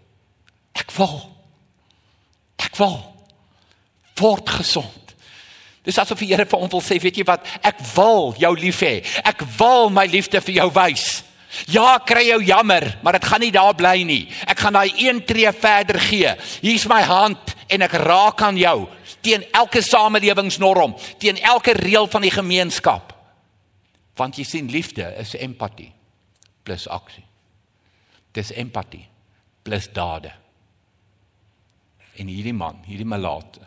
Ek 0.74 0.90
wil 0.90 1.34
Ek 2.74 2.76
wil 2.78 2.96
word 4.18 4.50
gesond. 4.50 5.03
Dis 5.84 5.98
asof 6.00 6.22
die 6.22 6.30
Here 6.32 6.46
vir 6.48 6.60
hom 6.60 6.70
wil 6.72 6.82
sê, 6.84 6.96
weet 7.00 7.20
jy 7.20 7.26
wat? 7.28 7.44
Ek 7.62 7.78
wil 7.94 8.32
jou 8.40 8.54
lief 8.56 8.80
hê. 8.82 8.96
Ek 9.24 9.44
wil 9.58 9.90
my 9.92 10.06
liefde 10.08 10.40
vir 10.40 10.62
jou 10.62 10.68
wys. 10.74 11.22
Ja, 11.70 12.00
kry 12.02 12.24
jou 12.26 12.40
jammer, 12.42 12.88
maar 13.04 13.14
dit 13.14 13.26
gaan 13.30 13.42
nie 13.44 13.52
daar 13.54 13.76
bly 13.78 14.00
nie. 14.02 14.24
Ek 14.48 14.58
gaan 14.64 14.74
daai 14.74 14.90
een 14.98 15.20
tree 15.26 15.52
verder 15.54 16.00
gee. 16.02 16.32
Hier's 16.64 16.88
my 16.90 17.02
hand 17.06 17.54
en 17.70 17.84
ek 17.86 17.98
raak 18.02 18.42
aan 18.42 18.58
jou 18.58 18.88
teen 19.24 19.44
elke 19.56 19.80
samelewingsnorm, 19.80 20.96
teen 21.18 21.38
elke 21.40 21.72
reël 21.78 22.08
van 22.12 22.24
die 22.24 22.32
gemeenskap. 22.34 23.12
Want 24.18 24.36
jy 24.38 24.44
sien 24.46 24.70
liefde 24.70 25.06
is 25.20 25.34
empatie 25.40 25.90
plus 26.64 26.84
aksie. 26.92 27.24
Dis 28.36 28.52
empatie 28.52 29.06
plus 29.64 29.88
dade. 29.94 30.32
En 32.20 32.28
hierdie 32.30 32.54
man, 32.54 32.82
hierdie 32.86 33.08
malate 33.08 33.64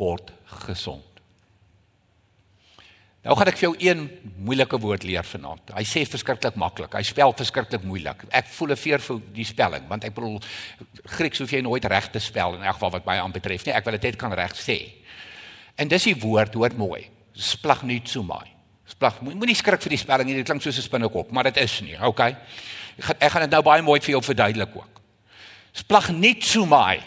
word 0.00 0.32
gesond. 0.66 1.06
Nou 3.20 3.34
gaan 3.36 3.50
ek 3.50 3.58
vir 3.60 3.66
jou 3.66 3.74
een 3.84 4.06
moeilike 4.40 4.78
woord 4.80 5.02
leer 5.04 5.26
vanaand. 5.28 5.74
Hy 5.76 5.82
sê 5.84 6.06
verskriklik 6.08 6.56
maklik. 6.56 6.94
Hy 6.96 7.02
spel 7.04 7.34
verskriklik 7.36 7.82
moeilik. 7.84 8.24
Ek 8.32 8.46
voel 8.48 8.72
'n 8.72 8.76
veer 8.80 8.98
vir 8.98 9.20
die 9.34 9.44
spelling 9.44 9.88
want 9.88 10.04
ek 10.04 10.14
bedoel 10.14 10.40
Grieks 11.04 11.38
hoef 11.38 11.52
jy 11.52 11.60
nooit 11.60 11.84
reg 11.84 12.10
te 12.10 12.18
spel 12.18 12.54
in 12.54 12.62
elk 12.62 12.74
geval 12.74 12.90
wat 12.90 13.06
my 13.06 13.18
aanbetref 13.20 13.66
nie. 13.66 13.74
Ek 13.74 13.84
wil 13.84 13.92
dit 13.92 14.02
net 14.02 14.16
kan 14.16 14.32
reg 14.32 14.54
sê. 14.56 14.92
En 15.76 15.88
dis 15.88 16.04
die 16.04 16.14
woord, 16.14 16.54
hoor 16.54 16.74
mooi. 16.76 17.10
Splagnitsumai. 17.34 18.46
Splag 18.86 19.20
moenie 19.20 19.54
skrik 19.54 19.82
vir 19.82 19.90
die 19.90 20.00
spelling 20.00 20.26
nie. 20.26 20.34
Dit 20.34 20.46
klink 20.46 20.62
soos 20.62 20.78
'n 20.78 20.82
spinnekop, 20.82 21.30
maar 21.30 21.44
dit 21.44 21.56
is 21.58 21.80
nie. 21.80 21.96
Okay. 22.00 22.36
Ek 22.98 23.04
gaan 23.04 23.16
ek 23.20 23.32
gaan 23.32 23.42
dit 23.42 23.50
nou 23.50 23.62
baie 23.62 23.82
mooi 23.82 24.00
vir 24.00 24.10
jou 24.10 24.22
verduidelik 24.22 24.76
ook. 24.76 25.00
Splagnitsumai. 25.72 27.00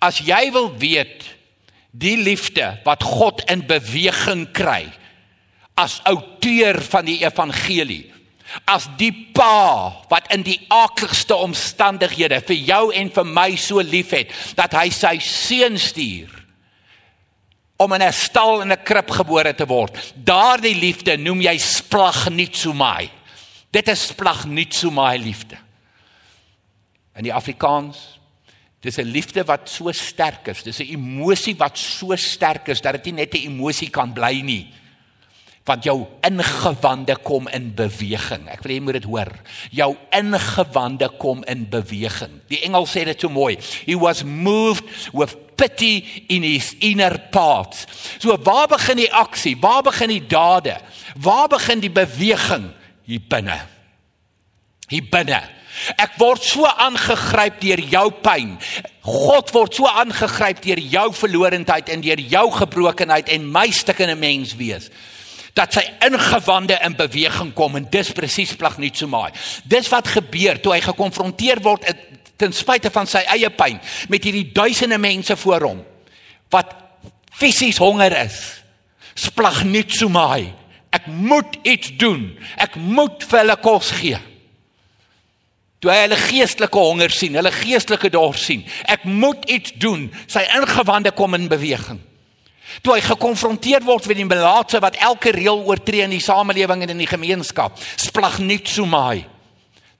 As 0.00 0.18
jy 0.18 0.52
wil 0.52 0.76
weet 0.78 1.24
die 1.94 2.16
liefde 2.18 2.74
wat 2.84 3.04
God 3.06 3.44
in 3.50 3.62
beweging 3.68 4.48
kry 4.52 4.88
as 5.78 6.00
outeur 6.10 6.80
van 6.90 7.06
die 7.06 7.20
evangelie 7.22 8.10
as 8.70 8.86
die 8.98 9.12
pa 9.34 10.04
wat 10.10 10.30
in 10.34 10.44
die 10.46 10.58
akligste 10.72 11.36
omstandighede 11.38 12.40
vir 12.46 12.58
jou 12.58 12.84
en 12.94 13.10
vir 13.14 13.26
my 13.26 13.50
so 13.58 13.82
liefhet 13.82 14.30
dat 14.58 14.74
hy 14.78 14.88
sy 14.94 15.16
seun 15.22 15.78
stuur 15.80 16.30
om 17.82 17.92
in 17.92 18.02
'n 18.02 18.12
stal 18.12 18.62
in 18.62 18.72
'n 18.72 18.84
krib 18.84 19.10
gebore 19.10 19.54
te 19.54 19.66
word. 19.66 20.14
Daardie 20.14 20.74
liefde 20.74 21.16
noem 21.16 21.40
jy 21.40 21.58
splag 21.58 22.30
niet 22.30 22.56
so 22.56 22.72
my 22.72 23.10
dit 23.74 23.88
is 23.88 24.06
splag 24.06 24.46
niet 24.46 24.74
so 24.74 24.90
my 24.90 25.16
liefde. 25.18 25.56
In 27.16 27.26
die 27.26 27.34
afrikaans 27.34 28.13
Dis 28.84 28.98
'n 29.00 29.08
liefde 29.08 29.44
wat 29.44 29.68
so 29.68 29.92
sterk 29.92 30.48
is. 30.48 30.62
Dis 30.62 30.80
'n 30.80 30.92
emosie 30.92 31.56
wat 31.56 31.78
so 31.78 32.16
sterk 32.16 32.68
is 32.68 32.80
dat 32.80 32.92
dit 32.92 33.04
nie 33.04 33.24
net 33.24 33.34
'n 33.34 33.48
emosie 33.48 33.90
kan 33.90 34.12
bly 34.12 34.40
nie. 34.40 34.72
Want 35.64 35.84
jou 35.84 36.06
ingewande 36.20 37.16
kom 37.22 37.48
in 37.48 37.74
beweging. 37.74 38.48
Ek 38.48 38.62
wil 38.62 38.72
jy 38.72 38.80
moet 38.80 38.92
dit 38.92 39.04
hoor. 39.04 39.32
Jou 39.70 39.96
ingewande 40.10 41.08
kom 41.18 41.42
in 41.44 41.68
beweging. 41.68 42.40
Die 42.48 42.60
engel 42.60 42.86
sê 42.86 43.04
dit 43.04 43.20
so 43.20 43.28
mooi. 43.28 43.56
He 43.86 43.96
was 43.96 44.22
moved 44.22 44.84
with 45.12 45.56
pity 45.56 46.04
in 46.28 46.42
his 46.42 46.74
inner 46.78 47.18
parts. 47.30 47.86
So 48.18 48.36
waar 48.42 48.68
begin 48.68 48.96
die 48.96 49.12
aksie? 49.12 49.56
Waar 49.56 49.82
begin 49.82 50.08
die 50.08 50.26
dade? 50.26 50.80
Waar 51.16 51.48
begin 51.48 51.80
die 51.80 51.90
beweging? 51.90 52.72
Hier 53.04 53.20
binne. 53.28 53.60
Hier 54.88 55.08
binne. 55.10 55.42
Ek 55.98 56.14
word 56.20 56.44
so 56.44 56.66
aangegryp 56.68 57.58
deur 57.62 57.82
jou 57.90 58.06
pyn. 58.24 58.54
God 59.04 59.50
word 59.54 59.74
so 59.74 59.88
aangegryp 59.90 60.62
deur 60.64 60.80
jou 60.80 61.08
verlorendheid 61.18 61.90
en 61.92 62.04
deur 62.04 62.22
jou 62.22 62.46
gebrokenheid 62.60 63.32
en 63.34 63.50
my 63.52 63.66
stukkende 63.74 64.16
mens 64.18 64.54
wees 64.58 64.90
dat 65.54 65.70
sy 65.70 65.84
ingewande 66.02 66.74
in 66.82 66.96
beweging 66.98 67.52
kom 67.54 67.76
en 67.78 67.84
dis 67.86 68.08
presies 68.10 68.56
plag 68.58 68.74
nie 68.82 68.90
so 68.90 69.06
maai. 69.06 69.30
Dis 69.70 69.86
wat 69.92 70.10
gebeur 70.10 70.58
toe 70.58 70.72
hy 70.74 70.80
gekonfronteer 70.82 71.62
word 71.62 71.86
ten 72.42 72.50
spyte 72.50 72.90
van 72.90 73.06
sy 73.06 73.22
eie 73.30 73.50
pyn 73.54 73.78
met 74.10 74.26
hierdie 74.26 74.48
duisende 74.50 74.98
mense 74.98 75.36
voor 75.44 75.68
hom 75.68 75.84
wat 76.50 76.74
fisies 77.34 77.78
honger 77.78 78.16
is. 78.24 78.40
Splag 79.14 79.62
nie 79.66 79.84
so 79.86 80.10
maai. 80.10 80.50
Ek 80.94 81.06
moet 81.06 81.54
iets 81.62 81.92
doen. 81.98 82.32
Ek 82.58 82.74
moet 82.74 83.22
vir 83.30 83.44
hulle 83.44 83.56
kos 83.62 83.94
gee 83.94 84.18
toe 85.84 85.92
hy 85.92 86.06
hulle 86.06 86.16
geestelike 86.16 86.80
honger 86.80 87.12
sien, 87.12 87.34
hulle 87.36 87.52
geestelike 87.52 88.08
dors 88.08 88.46
sien. 88.48 88.62
Ek 88.88 89.02
moet 89.04 89.42
iets 89.52 89.74
doen. 89.76 90.06
Sy 90.32 90.40
ingewande 90.56 91.12
kom 91.12 91.36
in 91.36 91.44
beweging. 91.50 92.00
Toe 92.80 92.94
hy 92.96 93.02
gekonfronteer 93.04 93.84
word 93.84 94.08
met 94.08 94.16
die 94.16 94.24
melaatse 94.24 94.80
wat 94.80 94.96
elke 95.04 95.34
reël 95.36 95.60
oortree 95.68 96.00
in 96.06 96.14
die 96.14 96.22
samelewing 96.24 96.86
en 96.86 96.94
in 96.94 97.02
die 97.02 97.10
gemeenskap, 97.10 97.76
splag 98.00 98.38
net 98.40 98.70
so 98.72 98.88
my. 98.88 99.26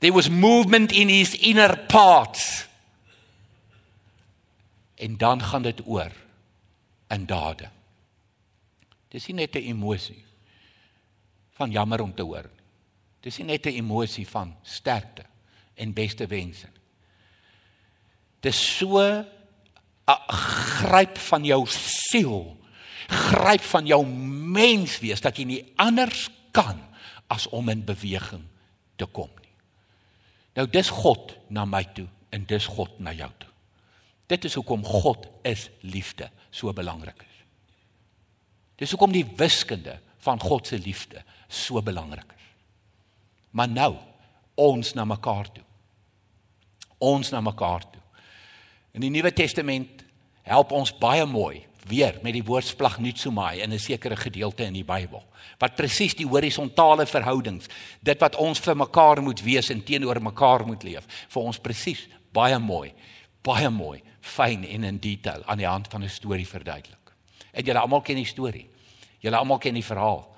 There 0.01 0.17
was 0.17 0.31
movement 0.33 0.95
in 0.97 1.13
his 1.13 1.35
inner 1.45 1.77
parts. 1.93 2.65
En 4.97 5.19
dan 5.21 5.45
gaan 5.45 5.69
dit 5.69 5.85
oor 5.85 6.17
in 7.13 7.29
dade. 7.29 7.69
Dis 9.13 9.29
nie 9.29 9.45
net 9.45 9.55
'n 9.55 9.69
emosie 9.69 10.25
van 11.61 11.71
jammer 11.71 12.01
om 12.01 12.15
te 12.15 12.23
hoor. 12.23 12.49
Dis 13.21 13.39
nie 13.39 13.47
net 13.47 13.67
'n 13.67 13.77
emosie 13.77 14.27
van 14.27 14.57
sterkte 14.63 15.34
en 15.75 15.93
beste 15.93 16.27
wense. 16.27 16.69
Dis 18.41 18.77
so 18.77 19.01
'n 19.01 20.21
gryp 20.29 21.19
van 21.19 21.45
jou 21.45 21.67
siel, 21.67 22.57
gryp 23.09 23.61
van 23.61 23.87
jou 23.87 24.07
menswees 24.07 25.21
dat 25.21 25.37
jy 25.37 25.45
nie 25.45 25.73
anders 25.77 26.29
kan 26.53 26.81
as 27.27 27.47
om 27.49 27.69
in 27.69 27.85
beweging 27.85 28.45
te 28.97 29.07
kom 29.07 29.31
nie. 29.41 29.55
Nou 30.55 30.67
dis 30.71 30.91
God 30.91 31.35
na 31.49 31.65
my 31.65 31.85
toe 31.95 32.09
en 32.31 32.45
dis 32.47 32.67
God 32.67 32.99
na 32.99 33.13
jou 33.13 33.31
toe. 33.39 33.51
Dit 34.27 34.45
is 34.45 34.55
hoekom 34.55 34.85
God 34.85 35.27
is 35.43 35.69
liefde 35.81 36.31
so 36.51 36.73
belangrik 36.73 37.21
is. 37.21 37.37
Dis 38.77 38.91
hoekom 38.91 39.13
die 39.13 39.27
wiskunde 39.37 39.99
van 40.25 40.41
God 40.41 40.67
se 40.67 40.79
liefde 40.79 41.23
so 41.49 41.83
belangrik 41.83 42.33
is. 42.37 42.47
Maar 43.51 43.69
nou 43.69 43.95
ons 44.55 44.95
na 44.95 45.05
mekaar 45.05 45.51
toe. 45.53 45.65
Ons 46.99 47.31
na 47.31 47.41
mekaar 47.41 47.85
toe. 47.91 48.03
In 48.95 49.01
die 49.01 49.11
Nuwe 49.11 49.33
Testament 49.33 50.05
help 50.43 50.73
ons 50.73 50.93
baie 50.99 51.25
mooi 51.27 51.65
weer 51.89 52.17
met 52.23 52.33
die 52.33 52.45
woord 52.45 52.65
splagnutsomai 52.65 53.61
in 53.61 53.73
'n 53.73 53.79
sekere 53.79 54.17
gedeelte 54.17 54.65
in 54.65 54.73
die 54.73 54.85
Bybel 54.85 55.23
wat 55.59 55.77
presies 55.77 56.15
die 56.15 56.27
horisontale 56.27 57.07
verhoudings 57.07 57.69
dit 58.03 58.21
wat 58.21 58.37
ons 58.37 58.59
vir 58.59 58.77
mekaar 58.77 59.23
moet 59.23 59.43
wees 59.43 59.71
en 59.71 59.85
teenoor 59.85 60.21
mekaar 60.21 60.67
moet 60.67 60.83
leef 60.83 61.05
vir 61.29 61.43
ons 61.43 61.59
presies 61.59 62.09
baie 62.33 62.59
mooi 62.59 62.95
baie 63.45 63.69
mooi 63.71 64.01
fyn 64.25 64.65
en 64.65 64.85
in 64.89 64.99
detail 64.99 65.45
aan 65.45 65.61
die 65.61 65.69
hand 65.69 65.89
van 65.89 66.03
'n 66.03 66.09
storie 66.09 66.49
verduidelik. 66.49 67.13
En 67.53 67.65
julle 67.65 67.79
almal 67.79 68.01
ken 68.01 68.17
die 68.17 68.25
storie. 68.25 68.69
Julle 69.19 69.37
almal 69.37 69.59
ken 69.59 69.75
die 69.75 69.85
verhaal. 69.85 70.34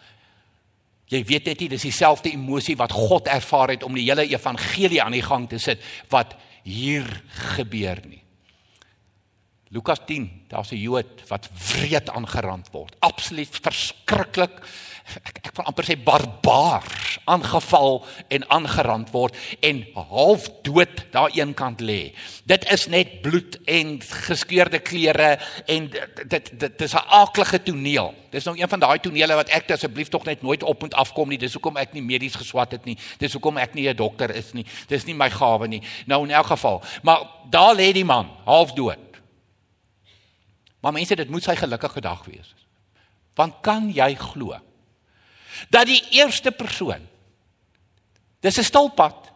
Jy 1.06 1.22
weet 1.24 1.46
net 1.46 1.62
nie 1.62 1.70
dis 1.70 1.86
dieselfde 1.86 2.32
emosie 2.34 2.76
wat 2.76 2.94
God 2.94 3.30
ervaar 3.30 3.76
het 3.76 3.86
om 3.86 3.94
die 3.94 4.08
hele 4.08 4.26
evangelie 4.26 5.02
aan 5.02 5.14
die 5.14 5.22
gang 5.22 5.46
te 5.48 5.58
sit 5.62 5.82
wat 6.10 6.34
hier 6.66 7.06
gebeur 7.54 8.00
nie. 8.08 8.25
Lukas 9.68 9.98
10, 10.06 10.30
daar's 10.48 10.70
'n 10.70 10.76
Jood 10.76 11.28
wat 11.28 11.48
wreed 11.68 12.10
aangerand 12.10 12.68
word. 12.70 12.96
Absoluut 12.98 13.58
verskriklik. 13.62 14.62
Ek 15.22 15.38
ek 15.42 15.56
wil 15.56 15.66
amper 15.66 15.84
sê 15.84 15.96
barbaars 15.98 17.18
aangeval 17.24 18.04
en 18.28 18.48
aangerand 18.50 19.10
word 19.10 19.34
en 19.60 19.86
half 19.94 20.48
dood 20.62 21.04
daar 21.10 21.30
een 21.34 21.54
kant 21.54 21.80
lê. 21.80 22.14
Dit 22.44 22.66
is 22.70 22.86
net 22.86 23.20
bloed 23.22 23.58
en 23.64 24.00
geskeurde 24.02 24.78
klere 24.78 25.38
en 25.66 25.90
dit 25.90 26.28
dit, 26.28 26.60
dit 26.60 26.80
is 26.80 26.94
'n 26.94 27.06
aaklige 27.08 27.62
toneel. 27.62 28.14
Dis 28.30 28.44
nou 28.44 28.58
een 28.58 28.68
van 28.68 28.80
daai 28.80 28.98
tonele 28.98 29.34
wat 29.34 29.48
ek 29.48 29.70
asseblief 29.70 30.08
tog 30.08 30.24
net 30.24 30.42
nooit 30.42 30.62
op 30.62 30.80
moet 30.80 30.94
afkom 30.94 31.28
nie. 31.28 31.38
Dis 31.38 31.52
hoekom 31.52 31.76
ek 31.76 31.92
nie 31.92 32.02
medies 32.02 32.34
geswat 32.34 32.70
het 32.70 32.84
nie. 32.84 32.98
Dis 33.18 33.32
hoekom 33.32 33.56
ek 33.56 33.74
nie 33.74 33.88
'n 33.88 33.96
dokter 33.96 34.34
is 34.34 34.52
nie. 34.52 34.66
Dis 34.88 35.04
nie 35.04 35.14
my 35.14 35.30
gawe 35.30 35.66
nie. 35.68 35.82
Nou 36.06 36.24
in 36.24 36.30
elk 36.30 36.46
geval, 36.46 36.82
maar 37.02 37.20
daar 37.50 37.74
lê 37.74 37.92
die 37.92 38.04
man 38.04 38.30
half 38.44 38.72
dood. 38.72 38.98
Maar 40.86 40.94
mense, 40.94 41.16
dit 41.18 41.30
moet 41.34 41.42
sy 41.42 41.56
gelukkige 41.58 42.00
dag 42.00 42.20
wees. 42.30 42.52
Want 43.34 43.58
kan 43.66 43.88
jy 43.90 44.12
glo 44.14 44.54
dat 45.72 45.88
die 45.88 45.98
eerste 46.14 46.52
persoon 46.54 47.02
Dis 48.46 48.58
'n 48.58 48.62
stilpad. 48.62 49.32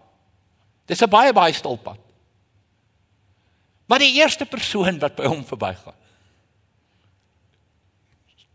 Dis 0.86 1.02
'n 1.02 1.10
baie 1.10 1.32
baie 1.32 1.52
stilpad. 1.52 1.98
Maar 3.86 3.98
die 3.98 4.14
eerste 4.14 4.46
persoon 4.46 4.98
wat 4.98 5.16
by 5.16 5.26
hom 5.26 5.42
verbygaan. 5.44 5.98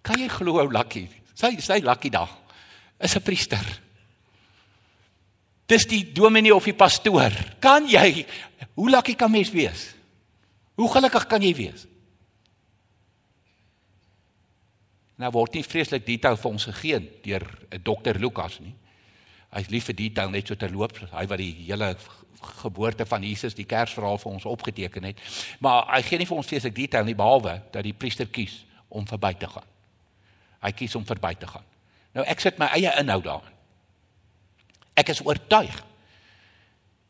Kan 0.02 0.20
jy 0.20 0.28
glo 0.28 0.60
hoe 0.60 0.72
lucky? 0.72 1.10
Sy 1.34 1.60
sy 1.60 1.82
lucky 1.84 2.10
dag. 2.10 2.32
Is 3.00 3.16
'n 3.16 3.22
priester. 3.22 3.82
Dis 5.66 5.86
die 5.86 6.12
dominee 6.14 6.56
of 6.56 6.64
die 6.64 6.74
pastoor. 6.74 7.32
Kan 7.60 7.90
jy 7.90 8.26
hoe 8.76 8.90
lucky 8.90 9.16
kan 9.16 9.32
mens 9.32 9.52
wees? 9.52 9.96
Hoe 10.76 10.92
gelukkig 10.92 11.28
kan 11.28 11.42
jy 11.42 11.56
wees? 11.56 11.88
Nou 15.22 15.32
word 15.32 15.56
nie 15.56 15.64
vreeslik 15.64 16.06
detail 16.08 16.36
vir 16.40 16.52
ons 16.52 16.68
gegee 16.72 17.00
deur 17.24 17.46
dokter 17.84 18.20
Lukas 18.20 18.60
nie. 18.60 18.74
Hy's 19.56 19.70
lief 19.72 19.88
vir 19.88 19.96
detail 19.96 20.32
net 20.34 20.50
so 20.50 20.60
terloop, 20.60 20.98
hy 21.14 21.24
wat 21.32 21.40
die 21.40 21.54
hele 21.70 21.94
geboorte 22.60 23.06
van 23.08 23.24
Jesus, 23.24 23.56
die 23.56 23.68
Kersverhaal 23.68 24.20
vir 24.22 24.34
ons 24.34 24.46
opgeteken 24.50 25.08
het. 25.08 25.22
Maar 25.64 25.88
hy 25.96 26.02
gee 26.06 26.20
nie 26.20 26.28
vir 26.28 26.38
ons 26.38 26.50
vreeslik 26.50 26.76
detail 26.76 27.08
nie 27.08 27.16
behalwe 27.18 27.58
dat 27.72 27.86
die 27.88 27.96
priester 27.96 28.28
kies 28.28 28.64
om 28.90 29.08
verby 29.08 29.32
te 29.40 29.48
gaan. 29.50 29.68
Hy 30.66 30.72
kies 30.76 30.96
om 31.00 31.06
verby 31.08 31.34
te 31.40 31.48
gaan. 31.50 31.66
Nou 32.16 32.26
ek 32.28 32.44
sit 32.44 32.60
my 32.60 32.70
eie 32.76 32.92
inhoud 33.00 33.26
daarin. 33.26 33.56
Ek 34.96 35.12
is 35.12 35.24
oortuig 35.24 35.82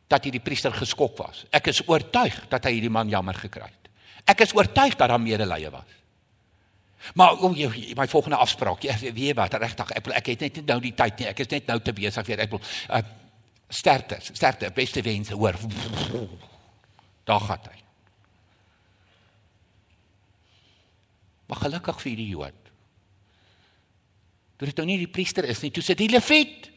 dat 0.09 0.25
hierdie 0.25 0.43
priester 0.43 0.73
geskok 0.73 1.17
was. 1.17 1.43
Ek 1.53 1.69
is 1.73 1.81
oortuig 1.89 2.37
dat 2.49 2.65
hy 2.65 2.77
hierdie 2.77 2.93
man 2.93 3.09
jammer 3.09 3.37
gekry 3.37 3.67
het. 3.69 3.89
Ek 4.29 4.41
is 4.45 4.53
oortuig 4.57 4.97
dat 4.97 5.09
daar 5.09 5.21
medelee 5.21 5.69
was. 5.73 6.01
Maar 7.13 7.37
o, 7.37 7.49
oh, 7.49 7.57
jy, 7.57 7.93
my 7.97 8.07
volgende 8.07 8.39
afspraak, 8.41 8.83
jy 8.83 9.13
weet 9.13 9.37
wat, 9.37 9.53
regtig, 9.61 9.91
ek 9.99 10.09
ek 10.21 10.33
het 10.33 10.45
net 10.47 10.59
nou 10.65 10.79
die 10.81 10.93
tyd 10.97 11.21
nie. 11.21 11.29
Ek 11.29 11.39
is 11.45 11.51
net 11.53 11.67
nou 11.69 11.79
te 11.79 11.93
besig 11.93 12.27
weer. 12.27 12.43
Ek 12.45 12.53
wil 12.55 12.61
uh, 12.63 13.01
sterkte, 13.69 14.19
sterkte, 14.25 14.71
beste 14.73 15.01
wense 15.05 15.33
hoor. 15.37 15.59
Daar 17.29 17.41
gaan 17.45 17.67
hy. 17.69 17.81
Maar 21.45 21.61
gelukkig 21.61 22.01
vir 22.01 22.15
die 22.17 22.29
Jood. 22.33 22.61
Dit 24.55 24.71
is 24.71 24.77
nou 24.77 24.85
nie 24.87 25.01
die 25.01 25.11
priester 25.11 25.45
is 25.45 25.61
nie, 25.61 25.71
toe 25.73 25.83
sit 25.83 25.99
die 25.99 26.09
leviet. 26.09 26.69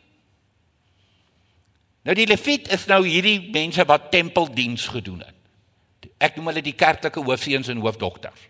Nou 2.09 2.15
die 2.17 2.27
leviet 2.29 2.69
is 2.75 2.87
nou 2.91 3.03
hierdie 3.07 3.51
mense 3.55 3.85
wat 3.89 4.11
tempeldiens 4.13 4.89
gedoen 4.91 5.23
het. 5.25 5.37
Ek 6.19 6.37
noem 6.37 6.51
hulle 6.51 6.65
die 6.65 6.77
kerklike 6.77 7.23
hoofseuns 7.23 7.71
en 7.71 7.83
hoofdogters. 7.85 8.49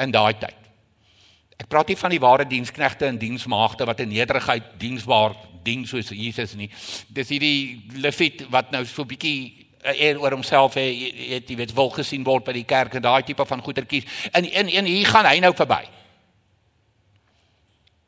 In 0.00 0.14
daai 0.14 0.34
tyd. 0.40 0.61
Ek 1.62 1.70
praat 1.70 1.92
nie 1.92 1.98
van 1.98 2.10
die 2.10 2.22
ware 2.22 2.46
diensknegte 2.48 3.06
en 3.06 3.20
diensmaagde 3.20 3.86
wat 3.86 4.00
in 4.02 4.10
nederigheid 4.10 4.72
diensbaar 4.80 5.36
dien 5.62 5.84
soos 5.86 6.10
Jesus 6.10 6.56
nie. 6.58 6.66
Dis 7.06 7.30
hierdie 7.30 7.84
leviet 8.02 8.48
wat 8.50 8.72
nou 8.74 8.82
so 8.84 9.02
'n 9.02 9.12
bietjie 9.12 9.68
eer 9.94 10.18
oor 10.18 10.34
homself 10.34 10.74
het 10.74 11.48
jy 11.48 11.56
weet 11.56 11.74
wil 11.74 11.90
gesien 11.90 12.24
word 12.24 12.44
by 12.44 12.52
die 12.52 12.66
kerk 12.66 12.94
en 12.94 13.02
daai 13.02 13.22
tipe 13.22 13.46
van 13.46 13.62
goedertjies. 13.62 14.04
In 14.34 14.44
in 14.44 14.68
in 14.68 14.84
hier 14.84 15.06
gaan 15.06 15.26
hy 15.26 15.38
nou 15.38 15.54
verby. 15.54 15.88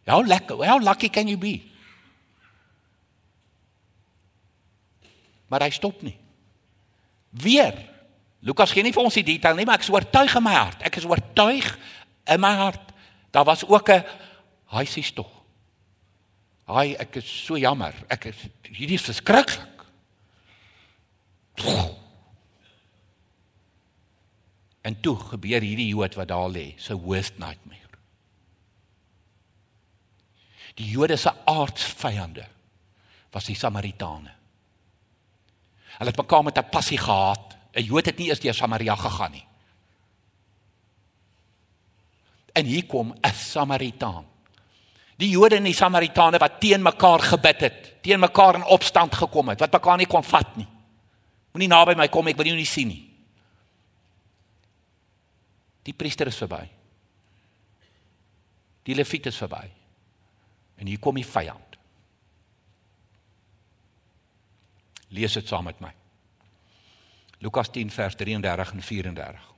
How 0.07 0.27
lekker, 0.27 0.57
how 0.67 0.81
lucky 0.83 1.09
can 1.09 1.29
you 1.29 1.39
be? 1.39 1.63
Maar 5.49 5.63
hy 5.63 5.71
stop 5.71 6.03
nie. 6.03 6.17
Weer. 7.31 7.75
Lukas 8.41 8.73
gee 8.73 8.83
nie 8.83 8.93
vir 8.93 9.03
ons 9.03 9.15
die 9.15 9.23
detail 9.23 9.55
nie, 9.55 9.65
maar 9.65 9.77
ek 9.77 9.87
is 9.87 9.91
oortuig 9.91 10.35
in 10.37 10.43
my 10.43 10.55
hart. 10.55 10.83
Ek 10.83 10.97
is 10.97 11.05
oortuig 11.05 11.79
in 12.27 12.41
my 12.41 12.53
hart 12.53 12.84
Daar 13.35 13.45
was 13.45 13.67
ook 13.67 13.89
'n 13.89 14.05
sê 14.87 15.13
tog. 15.15 15.31
Haai, 16.65 16.95
ek 16.95 17.17
is 17.17 17.45
so 17.45 17.59
jammer. 17.59 17.95
Ek 18.09 18.25
is 18.25 18.37
hierdie 18.63 18.95
is 18.95 19.03
verskriklik. 19.03 19.85
En 24.81 25.01
toe 25.01 25.17
gebeur 25.17 25.61
hierdie 25.61 25.89
Jood 25.89 26.15
wat 26.15 26.29
daar 26.29 26.49
lê, 26.49 26.75
sy 26.77 26.95
worst 26.95 27.39
nightmare. 27.39 27.99
Die 30.75 30.91
Jode 30.91 31.17
se 31.17 31.33
aardsvyande 31.45 32.47
was 33.31 33.45
die 33.45 33.57
Samaritane. 33.57 34.33
Hulle 35.99 36.11
het 36.11 36.17
mekaar 36.17 36.45
met 36.45 36.59
'n 36.59 36.71
passie 36.71 36.99
gehaat. 36.99 37.57
'n 37.75 37.83
Jood 37.83 38.07
het 38.07 38.19
nie 38.19 38.29
eers 38.29 38.41
deur 38.41 38.55
Samaria 38.55 38.97
gegaan 38.97 39.33
nie. 39.33 39.47
En 42.55 42.65
hier 42.65 42.87
kom 42.87 43.15
'n 43.21 43.35
Samaritaan. 43.35 44.27
Die 45.17 45.31
Jode 45.31 45.57
en 45.57 45.67
die 45.67 45.75
Samaritane 45.75 46.39
wat 46.39 46.61
teen 46.61 46.83
mekaar 46.83 47.23
gebid 47.23 47.61
het, 47.61 48.03
teen 48.03 48.21
mekaar 48.21 48.55
in 48.55 48.65
opstand 48.65 49.15
gekom 49.15 49.49
het, 49.49 49.61
wat 49.61 49.73
mekaar 49.73 49.97
nie 49.97 50.11
kon 50.11 50.25
vat 50.25 50.57
nie. 50.57 50.67
Moenie 51.55 51.71
naby 51.71 51.95
my 51.95 52.09
kom, 52.09 52.29
ek 52.29 52.37
wil 52.37 52.51
jou 52.51 52.57
nie 52.57 52.67
sien 52.67 52.89
nie. 52.91 53.05
Die 55.85 55.95
priester 55.95 56.27
is 56.27 56.39
verby. 56.41 56.65
Die 58.85 58.97
leviet 58.97 59.27
is 59.31 59.39
verby. 59.39 59.71
En 60.81 60.91
hier 60.91 60.99
kom 60.99 61.15
die 61.15 61.27
vyand. 61.27 61.79
Lees 65.15 65.37
dit 65.39 65.49
saam 65.49 65.69
met 65.69 65.81
my. 65.81 65.93
Lukas 67.45 67.71
10 67.71 67.93
vers 67.93 68.17
33 68.19 68.73
en 68.73 68.83
34. 68.83 69.53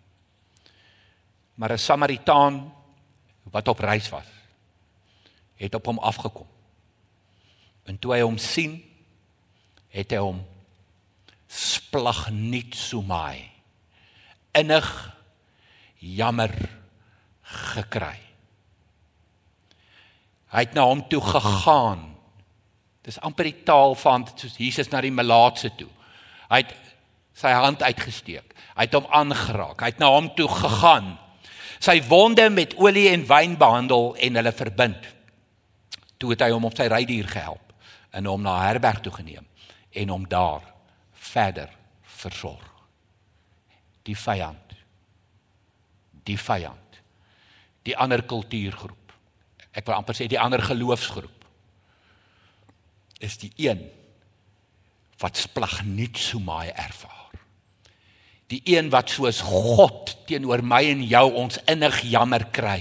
Maar 1.55 1.73
'n 1.73 1.79
Samaritaan 1.79 2.75
wat 3.51 3.69
op 3.69 3.79
reis 3.79 4.09
was 4.09 4.37
het 5.57 5.75
op 5.75 5.87
hom 5.87 5.99
afgekom. 5.99 6.49
En 7.85 7.99
toe 7.99 8.13
hy 8.17 8.21
hom 8.21 8.39
sien, 8.39 8.79
het 9.95 10.13
hy 10.13 10.21
hom 10.21 10.43
splagniet 11.49 12.77
so 12.77 13.01
maai. 13.07 13.47
Innig 14.57 14.89
jammer 16.03 16.53
gekry. 17.73 18.19
Hy 20.53 20.65
het 20.67 20.77
na 20.77 20.87
hom 20.89 21.05
toe 21.09 21.23
gegaan. 21.25 22.05
Dis 23.07 23.21
amper 23.25 23.49
die 23.49 23.63
taal 23.67 23.95
van 23.99 24.27
soos 24.35 24.59
Jesus 24.59 24.91
na 24.91 25.01
die 25.05 25.15
melaatse 25.15 25.71
toe. 25.79 25.91
Hy 26.51 26.63
het 26.65 26.75
sy 27.37 27.53
hand 27.55 27.85
uitgesteek. 27.85 28.55
Hy 28.77 28.87
het 28.89 28.97
hom 28.97 29.07
aangeraak. 29.15 29.81
Hy 29.81 29.93
het 29.95 30.03
na 30.03 30.11
hom 30.13 30.29
toe 30.37 30.49
gegaan. 30.51 31.15
Sy 31.83 32.01
wonde 32.09 32.49
met 32.51 32.75
olie 32.81 33.09
en 33.12 33.27
wyn 33.29 33.57
behandel 33.59 34.15
en 34.17 34.39
hulle 34.41 34.53
verbind. 34.53 35.09
Toe 36.17 36.33
het 36.33 36.45
hy 36.47 36.51
hom 36.55 36.69
op 36.69 36.77
sy 36.79 36.89
rydier 36.91 37.29
gehelp 37.29 37.75
en 38.17 38.29
hom 38.31 38.43
na 38.43 38.57
herberg 38.65 39.03
toe 39.05 39.12
geneem 39.12 39.45
en 39.97 40.12
hom 40.12 40.25
daar 40.29 40.65
verder 41.12 41.71
versorg. 42.17 42.73
Die 44.07 44.17
vyand. 44.17 44.77
Die 46.25 46.39
vyand. 46.39 47.01
Die 47.87 47.97
ander 47.97 48.23
kultuurgroep. 48.27 49.12
Ek 49.77 49.87
wil 49.87 49.99
amper 49.99 50.17
sê 50.17 50.29
die 50.31 50.41
ander 50.41 50.62
geloofsgroep 50.65 51.33
is 53.25 53.39
die 53.41 53.53
een 53.57 53.81
wat 55.23 55.39
splag 55.41 55.85
niet 55.85 56.19
so 56.21 56.39
maai 56.39 56.69
ervaar. 56.69 57.16
Die 58.53 58.61
een 58.65 58.91
wat 58.93 59.11
soos 59.11 59.41
God 59.43 60.15
teenoor 60.29 60.63
my 60.63 60.83
en 60.91 61.03
jou 61.07 61.25
ons 61.43 61.59
innig 61.67 62.01
jammer 62.07 62.47
kry. 62.55 62.81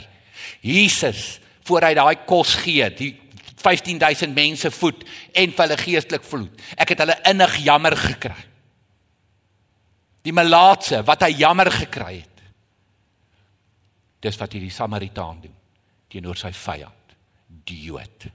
Jesus 0.62 1.40
voor 1.66 1.88
hy 1.88 1.94
daai 1.98 2.16
kos 2.30 2.54
gee, 2.62 2.86
die 2.94 3.14
15000 3.66 4.36
mense 4.36 4.70
voed 4.72 5.02
en 5.34 5.54
hulle 5.58 5.78
geestelik 5.82 6.26
vloed. 6.28 6.54
Ek 6.78 6.94
het 6.94 7.02
hulle 7.02 7.18
innig 7.32 7.58
jammer 7.66 7.96
gekry. 7.98 8.38
Die 10.26 10.34
malaatse 10.34 11.02
wat 11.06 11.26
hy 11.26 11.32
jammer 11.40 11.72
gekry 11.74 12.20
het. 12.20 12.44
Dis 14.22 14.38
wat 14.42 14.54
hierdie 14.54 14.74
Samaritaan 14.74 15.42
doen 15.44 15.54
teenoor 16.10 16.38
sy 16.40 16.52
vyand, 16.56 17.16
die 17.68 17.82
Jood. 17.90 18.30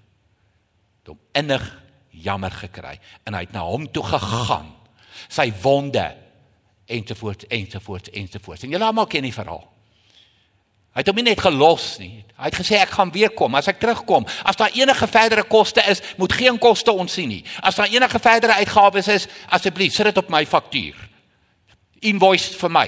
Hom 1.09 1.19
innig 1.35 1.65
jammer 2.23 2.55
gekry 2.55 2.93
en 3.27 3.35
hy 3.35 3.41
het 3.47 3.55
na 3.55 3.65
hom 3.67 3.87
toe 3.91 4.05
gegaan. 4.07 4.69
Sy 5.31 5.49
wonde 5.63 6.05
ensovoorts 6.91 7.47
ensovoorts 7.49 8.11
ensovoorts. 8.11 8.65
En 8.67 8.75
julle 8.75 8.85
almal 8.85 9.09
ken 9.11 9.27
die 9.27 9.35
verhaal. 9.35 9.63
Hy 10.91 11.05
het 11.05 11.11
hom 11.11 11.21
net 11.23 11.41
gelos 11.41 11.85
nie. 12.03 12.25
Hy 12.35 12.49
het 12.49 12.57
gesê 12.59 12.81
ek 12.81 12.97
gaan 12.97 13.13
weer 13.15 13.31
kom 13.31 13.55
as 13.55 13.69
ek 13.71 13.79
terugkom. 13.79 14.27
As 14.43 14.59
daar 14.59 14.75
enige 14.75 15.07
verdere 15.07 15.45
koste 15.47 15.85
is, 15.87 16.03
moet 16.19 16.35
geen 16.35 16.59
koste 16.59 16.91
ontsien 16.91 17.31
nie. 17.31 17.45
As 17.63 17.79
daar 17.79 17.93
enige 17.93 18.19
verdere 18.19 18.59
uitgawes 18.59 19.09
is, 19.09 19.29
asseblief 19.55 19.95
sit 19.95 20.11
dit 20.11 20.19
op 20.19 20.33
my 20.35 20.43
faktuur. 20.47 20.99
Invoice 22.11 22.57
vir 22.59 22.75
my. 22.75 22.87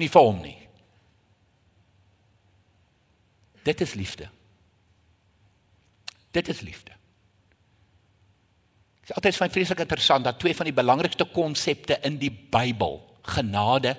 Nie 0.00 0.08
vir 0.08 0.24
hom 0.24 0.40
nie. 0.40 0.56
Dit 3.64 3.80
is 3.84 3.94
liefde. 3.94 4.28
Dit 6.32 6.48
is 6.48 6.60
liefde. 6.60 6.96
Dit 9.04 9.12
is 9.12 9.16
altyd 9.20 9.36
vir 9.36 9.44
my 9.44 9.52
vreeslik 9.52 9.80
interessant 9.84 10.24
dat 10.24 10.38
twee 10.40 10.56
van 10.56 10.64
die 10.64 10.76
belangrikste 10.76 11.26
konsepte 11.28 11.98
in 12.08 12.16
die 12.16 12.30
Bybel, 12.32 13.02
genade 13.36 13.98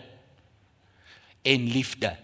en 1.46 1.68
liefde. 1.70 2.16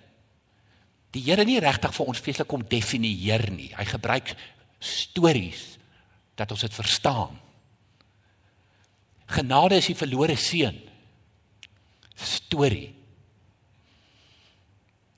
Die 1.13 1.21
Here 1.27 1.45
nie 1.45 1.59
regtig 1.61 1.93
vir 1.93 2.09
ons 2.09 2.23
vreeslik 2.25 2.55
om 2.55 2.65
definieer 2.65 3.45
nie. 3.53 3.69
Hy 3.77 3.85
gebruik 3.85 4.33
stories 4.81 5.75
dat 6.39 6.49
ons 6.49 6.65
dit 6.65 6.73
verstaan. 6.73 7.37
Genade 9.29 9.77
is 9.77 9.91
die 9.91 9.97
verlore 9.99 10.35
seun. 10.41 10.79
Storie. 12.17 12.89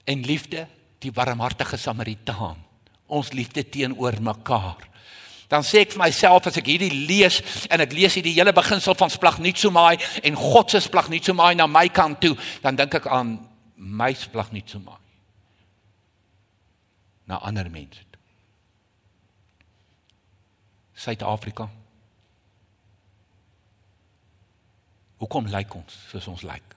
En 0.04 0.28
liefde, 0.28 0.68
die 1.00 1.16
barmhartige 1.16 1.80
Samaritaan. 1.80 2.60
Ons 3.08 3.32
liefde 3.32 3.64
teenoor 3.64 4.20
mekaar 4.20 4.90
dan 5.52 5.66
sê 5.66 5.84
ek 5.84 5.94
vir 5.96 6.04
myself 6.06 6.48
as 6.48 6.58
ek 6.60 6.70
hierdie 6.72 7.08
lees 7.08 7.42
en 7.70 7.84
ek 7.84 7.94
lees 7.96 8.16
hierdie 8.18 8.36
hele 8.38 8.54
beginsel 8.56 8.96
van 9.00 9.12
splagnutsomai 9.14 9.98
en 10.24 10.40
God 10.40 10.74
se 10.74 10.84
splagnutsomai 10.86 11.54
na 11.60 11.68
my 11.68 11.88
kant 11.94 12.22
toe, 12.24 12.36
dan 12.64 12.80
dink 12.80 13.00
ek 13.02 13.08
aan 13.12 13.38
my 13.76 14.12
splagnutsomai 14.16 15.00
na 17.28 17.40
ander 17.44 17.70
mense. 17.72 18.04
Suid-Afrika. 20.94 21.68
Hoekom 25.24 25.48
lyk 25.52 25.76
ons 25.76 25.96
soos 26.12 26.28
ons 26.32 26.44
lyk? 26.48 26.76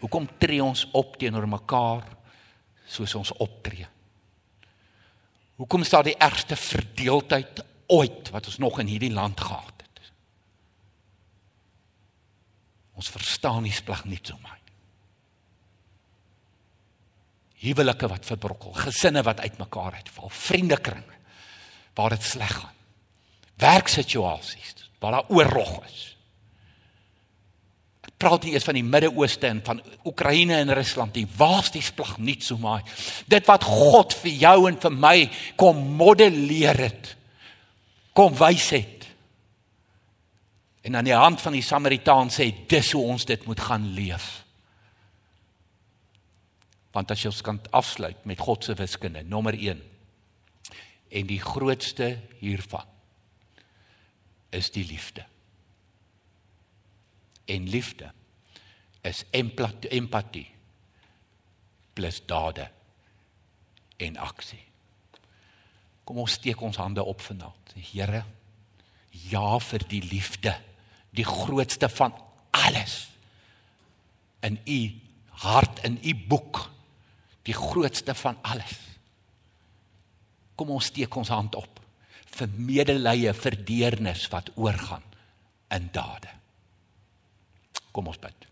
Hoekom 0.00 0.26
tree 0.40 0.62
ons 0.64 0.86
op 0.96 1.16
teenoor 1.20 1.46
mekaar 1.50 2.06
soos 2.90 3.14
ons 3.18 3.32
optree? 3.42 3.86
Hoekom 5.60 5.84
is 5.84 5.92
daar 5.92 6.06
die 6.06 6.16
ergste 6.16 6.56
verdeeldheid 6.56 7.60
ooit 7.92 8.30
wat 8.32 8.46
ons 8.48 8.56
nog 8.62 8.78
in 8.80 8.88
hierdie 8.88 9.12
land 9.12 9.40
gehad 9.40 9.82
het? 9.84 10.00
Ons 12.96 13.10
verstaan 13.12 13.66
nie 13.66 13.74
splag 13.76 14.06
nie 14.08 14.18
so 14.22 14.38
my. 14.40 14.56
Huwelike 17.60 18.08
wat 18.08 18.24
verbrokkel, 18.24 18.72
gesinne 18.72 19.20
wat 19.26 19.42
uitmekaar 19.44 19.98
uitval, 20.00 20.32
vriendekringe 20.32 21.18
waar 21.94 22.14
dit 22.16 22.24
sleg 22.24 22.56
gaan. 22.56 22.78
Werksituasies 23.60 24.88
waar 25.00 25.18
daar 25.18 25.28
oorlog 25.28 25.84
is 25.84 26.09
praat 28.20 28.44
nie 28.44 28.52
eens 28.54 28.66
van 28.68 28.76
die 28.76 28.84
Midde-Ooste 28.84 29.48
en 29.48 29.62
van 29.64 29.80
Oekraïne 30.04 30.58
en 30.60 30.74
Rusland 30.76 31.16
nie. 31.16 31.26
Waar's 31.36 31.72
die 31.72 31.84
splag 31.84 32.18
nie 32.20 32.36
so 32.44 32.60
maar. 32.60 32.84
Dit 33.30 33.48
wat 33.48 33.64
God 33.64 34.14
vir 34.22 34.34
jou 34.42 34.56
en 34.68 34.76
vir 34.80 34.94
my 34.94 35.16
kom 35.60 35.80
modelleer 35.98 36.84
het. 36.84 37.14
Kom 38.16 38.36
wys 38.36 38.68
het. 38.76 39.08
En 40.84 40.96
aan 40.96 41.08
die 41.08 41.16
hand 41.16 41.40
van 41.40 41.56
die 41.56 41.64
Samaritaan 41.64 42.32
sê 42.32 42.50
dis 42.68 42.92
hoe 42.96 43.04
ons 43.14 43.26
dit 43.28 43.44
moet 43.48 43.60
gaan 43.60 43.88
leef. 43.96 44.28
Want 46.96 47.12
as 47.12 47.22
jy 47.22 47.30
ons 47.30 47.44
kan 47.46 47.60
afsluit 47.76 48.24
met 48.26 48.40
God 48.40 48.64
se 48.66 48.74
wiskunde, 48.76 49.22
nommer 49.22 49.54
1. 49.54 49.80
En 51.10 51.28
die 51.28 51.40
grootste 51.42 52.16
hiervan 52.40 52.88
is 54.50 54.72
die 54.74 54.84
liefde 54.84 55.29
en 57.50 57.68
liefde 57.70 58.10
is 59.06 59.24
empatie 59.32 60.46
plus 61.96 62.20
dade 62.28 62.68
en 64.00 64.16
aksie. 64.16 64.62
Kom 66.04 66.22
ons 66.22 66.36
steek 66.38 66.60
ons 66.64 66.78
hande 66.80 67.02
op 67.04 67.20
vanaand. 67.22 67.74
Here, 67.74 68.24
ja 69.30 69.58
vir 69.62 69.84
die 69.90 70.02
liefde, 70.04 70.54
die 71.16 71.26
grootste 71.26 71.90
van 71.92 72.14
alles 72.56 73.08
in 74.46 74.58
u 74.64 74.80
hart 75.44 75.82
in 75.84 75.98
u 76.02 76.14
boek, 76.28 76.62
die 77.48 77.56
grootste 77.56 78.14
van 78.14 78.38
alles. 78.42 78.76
Kom 80.56 80.72
ons 80.76 80.90
steek 80.92 81.14
ons 81.16 81.32
hand 81.32 81.56
op 81.56 81.80
vir 82.30 82.50
medelee, 82.56 83.32
vir 83.34 83.56
deernis 83.66 84.28
wat 84.32 84.52
oorgaan 84.56 85.04
in 85.74 85.88
dade. 85.92 86.39
Kom 87.92 88.10
ons 88.10 88.20
bid. 88.20 88.46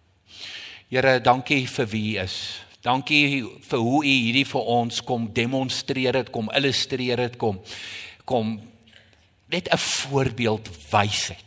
Here, 0.88 1.18
dankie 1.20 1.66
vir 1.66 1.87
wie 1.87 2.16
u 2.16 2.22
is. 2.22 2.38
Dankie 2.83 3.42
vir 3.42 3.83
hoe 3.83 4.05
u 4.05 4.09
hierdie 4.09 4.46
vir 4.46 4.68
ons 4.70 5.03
kom 5.05 5.27
demonstreer 5.35 6.16
het, 6.20 6.31
kom 6.33 6.51
illustreer 6.55 7.18
het, 7.27 7.37
kom 7.37 7.59
kom 8.29 8.59
net 9.48 9.68
'n 9.72 9.79
voorbeeld 9.79 10.68
wys 10.90 11.29
het. 11.29 11.44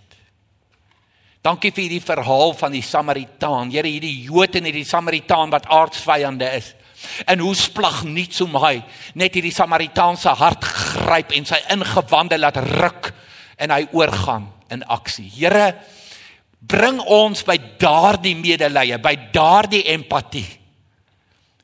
Dankie 1.41 1.71
vir 1.71 1.83
hierdie 1.83 2.05
verhaal 2.05 2.53
van 2.53 2.71
die 2.71 2.81
Samaritaan. 2.81 3.71
Here, 3.71 3.87
hierdie 3.87 4.21
Jood 4.23 4.55
en 4.55 4.63
hierdie 4.63 4.85
Samaritaan 4.85 5.49
wat 5.49 5.65
aardsvyande 5.65 6.45
is. 6.45 6.73
En 7.25 7.39
hoe 7.39 7.55
splag 7.55 8.03
nie 8.03 8.27
so 8.29 8.45
my 8.47 8.83
net 9.17 9.33
hierdie 9.33 9.53
Samaritaanse 9.53 10.29
hart 10.37 10.63
gryp 10.63 11.31
en 11.31 11.45
sy 11.45 11.57
ingewande 11.73 12.37
laat 12.37 12.57
ruk 12.57 13.13
en 13.57 13.73
hy 13.73 13.87
oorgaan 13.91 14.51
in 14.69 14.83
aksie. 14.83 15.29
Here, 15.33 15.75
bring 16.61 17.01
ons 17.09 17.41
by 17.45 17.57
daardie 17.81 18.35
medelee, 18.37 18.99
by 19.01 19.15
daardie 19.33 19.83
empatie 19.93 20.47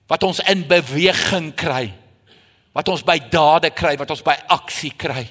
wat 0.07 0.23
ons 0.23 0.39
in 0.47 0.63
beweging 0.63 1.51
kry. 1.57 1.89
Wat 2.71 2.87
ons 2.93 3.03
by 3.03 3.17
dade 3.27 3.73
kry, 3.75 3.97
wat 3.99 4.11
ons 4.13 4.23
by 4.23 4.37
aksie 4.55 4.93
kry. 4.95 5.25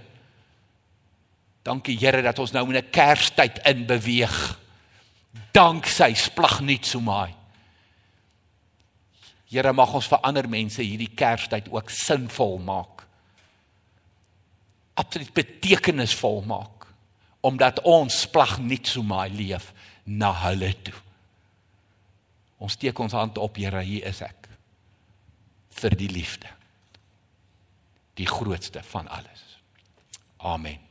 Dankie 1.65 1.97
Here 1.97 2.21
dat 2.23 2.39
ons 2.39 2.53
nou 2.53 2.67
in 2.69 2.77
'n 2.77 2.91
Kerstyd 2.91 3.59
in 3.65 3.87
beweeg. 3.87 4.59
Danksy 5.53 6.15
splag 6.15 6.61
nie 6.61 6.79
so 6.83 7.01
maai. 7.01 7.35
Here 9.49 9.73
mag 9.73 9.95
ons 9.95 10.07
vir 10.07 10.19
ander 10.23 10.49
mense 10.49 10.83
hierdie 10.83 11.15
Kerstyd 11.15 11.73
ook 11.73 11.91
sinvol 11.91 12.59
maak. 12.59 13.07
Absoluut 14.95 15.33
betekenisvol 15.33 16.43
maak 16.43 16.76
omdat 17.47 17.81
ons 17.87 18.25
plag 18.35 18.57
net 18.59 18.91
so 18.91 19.07
maar 19.07 19.31
leef 19.31 19.71
na 20.05 20.33
hulle 20.47 20.73
toe. 20.83 20.97
Ons 22.59 22.75
steek 22.79 22.99
ons 22.99 23.15
hand 23.15 23.39
op, 23.39 23.59
Here, 23.61 23.83
hier 23.85 24.07
is 24.09 24.23
ek 24.25 24.49
vir 25.77 25.97
die 25.99 26.11
liefde. 26.11 26.51
Die 28.17 28.27
grootste 28.27 28.83
van 28.91 29.11
alles. 29.13 29.45
Amen. 30.41 30.86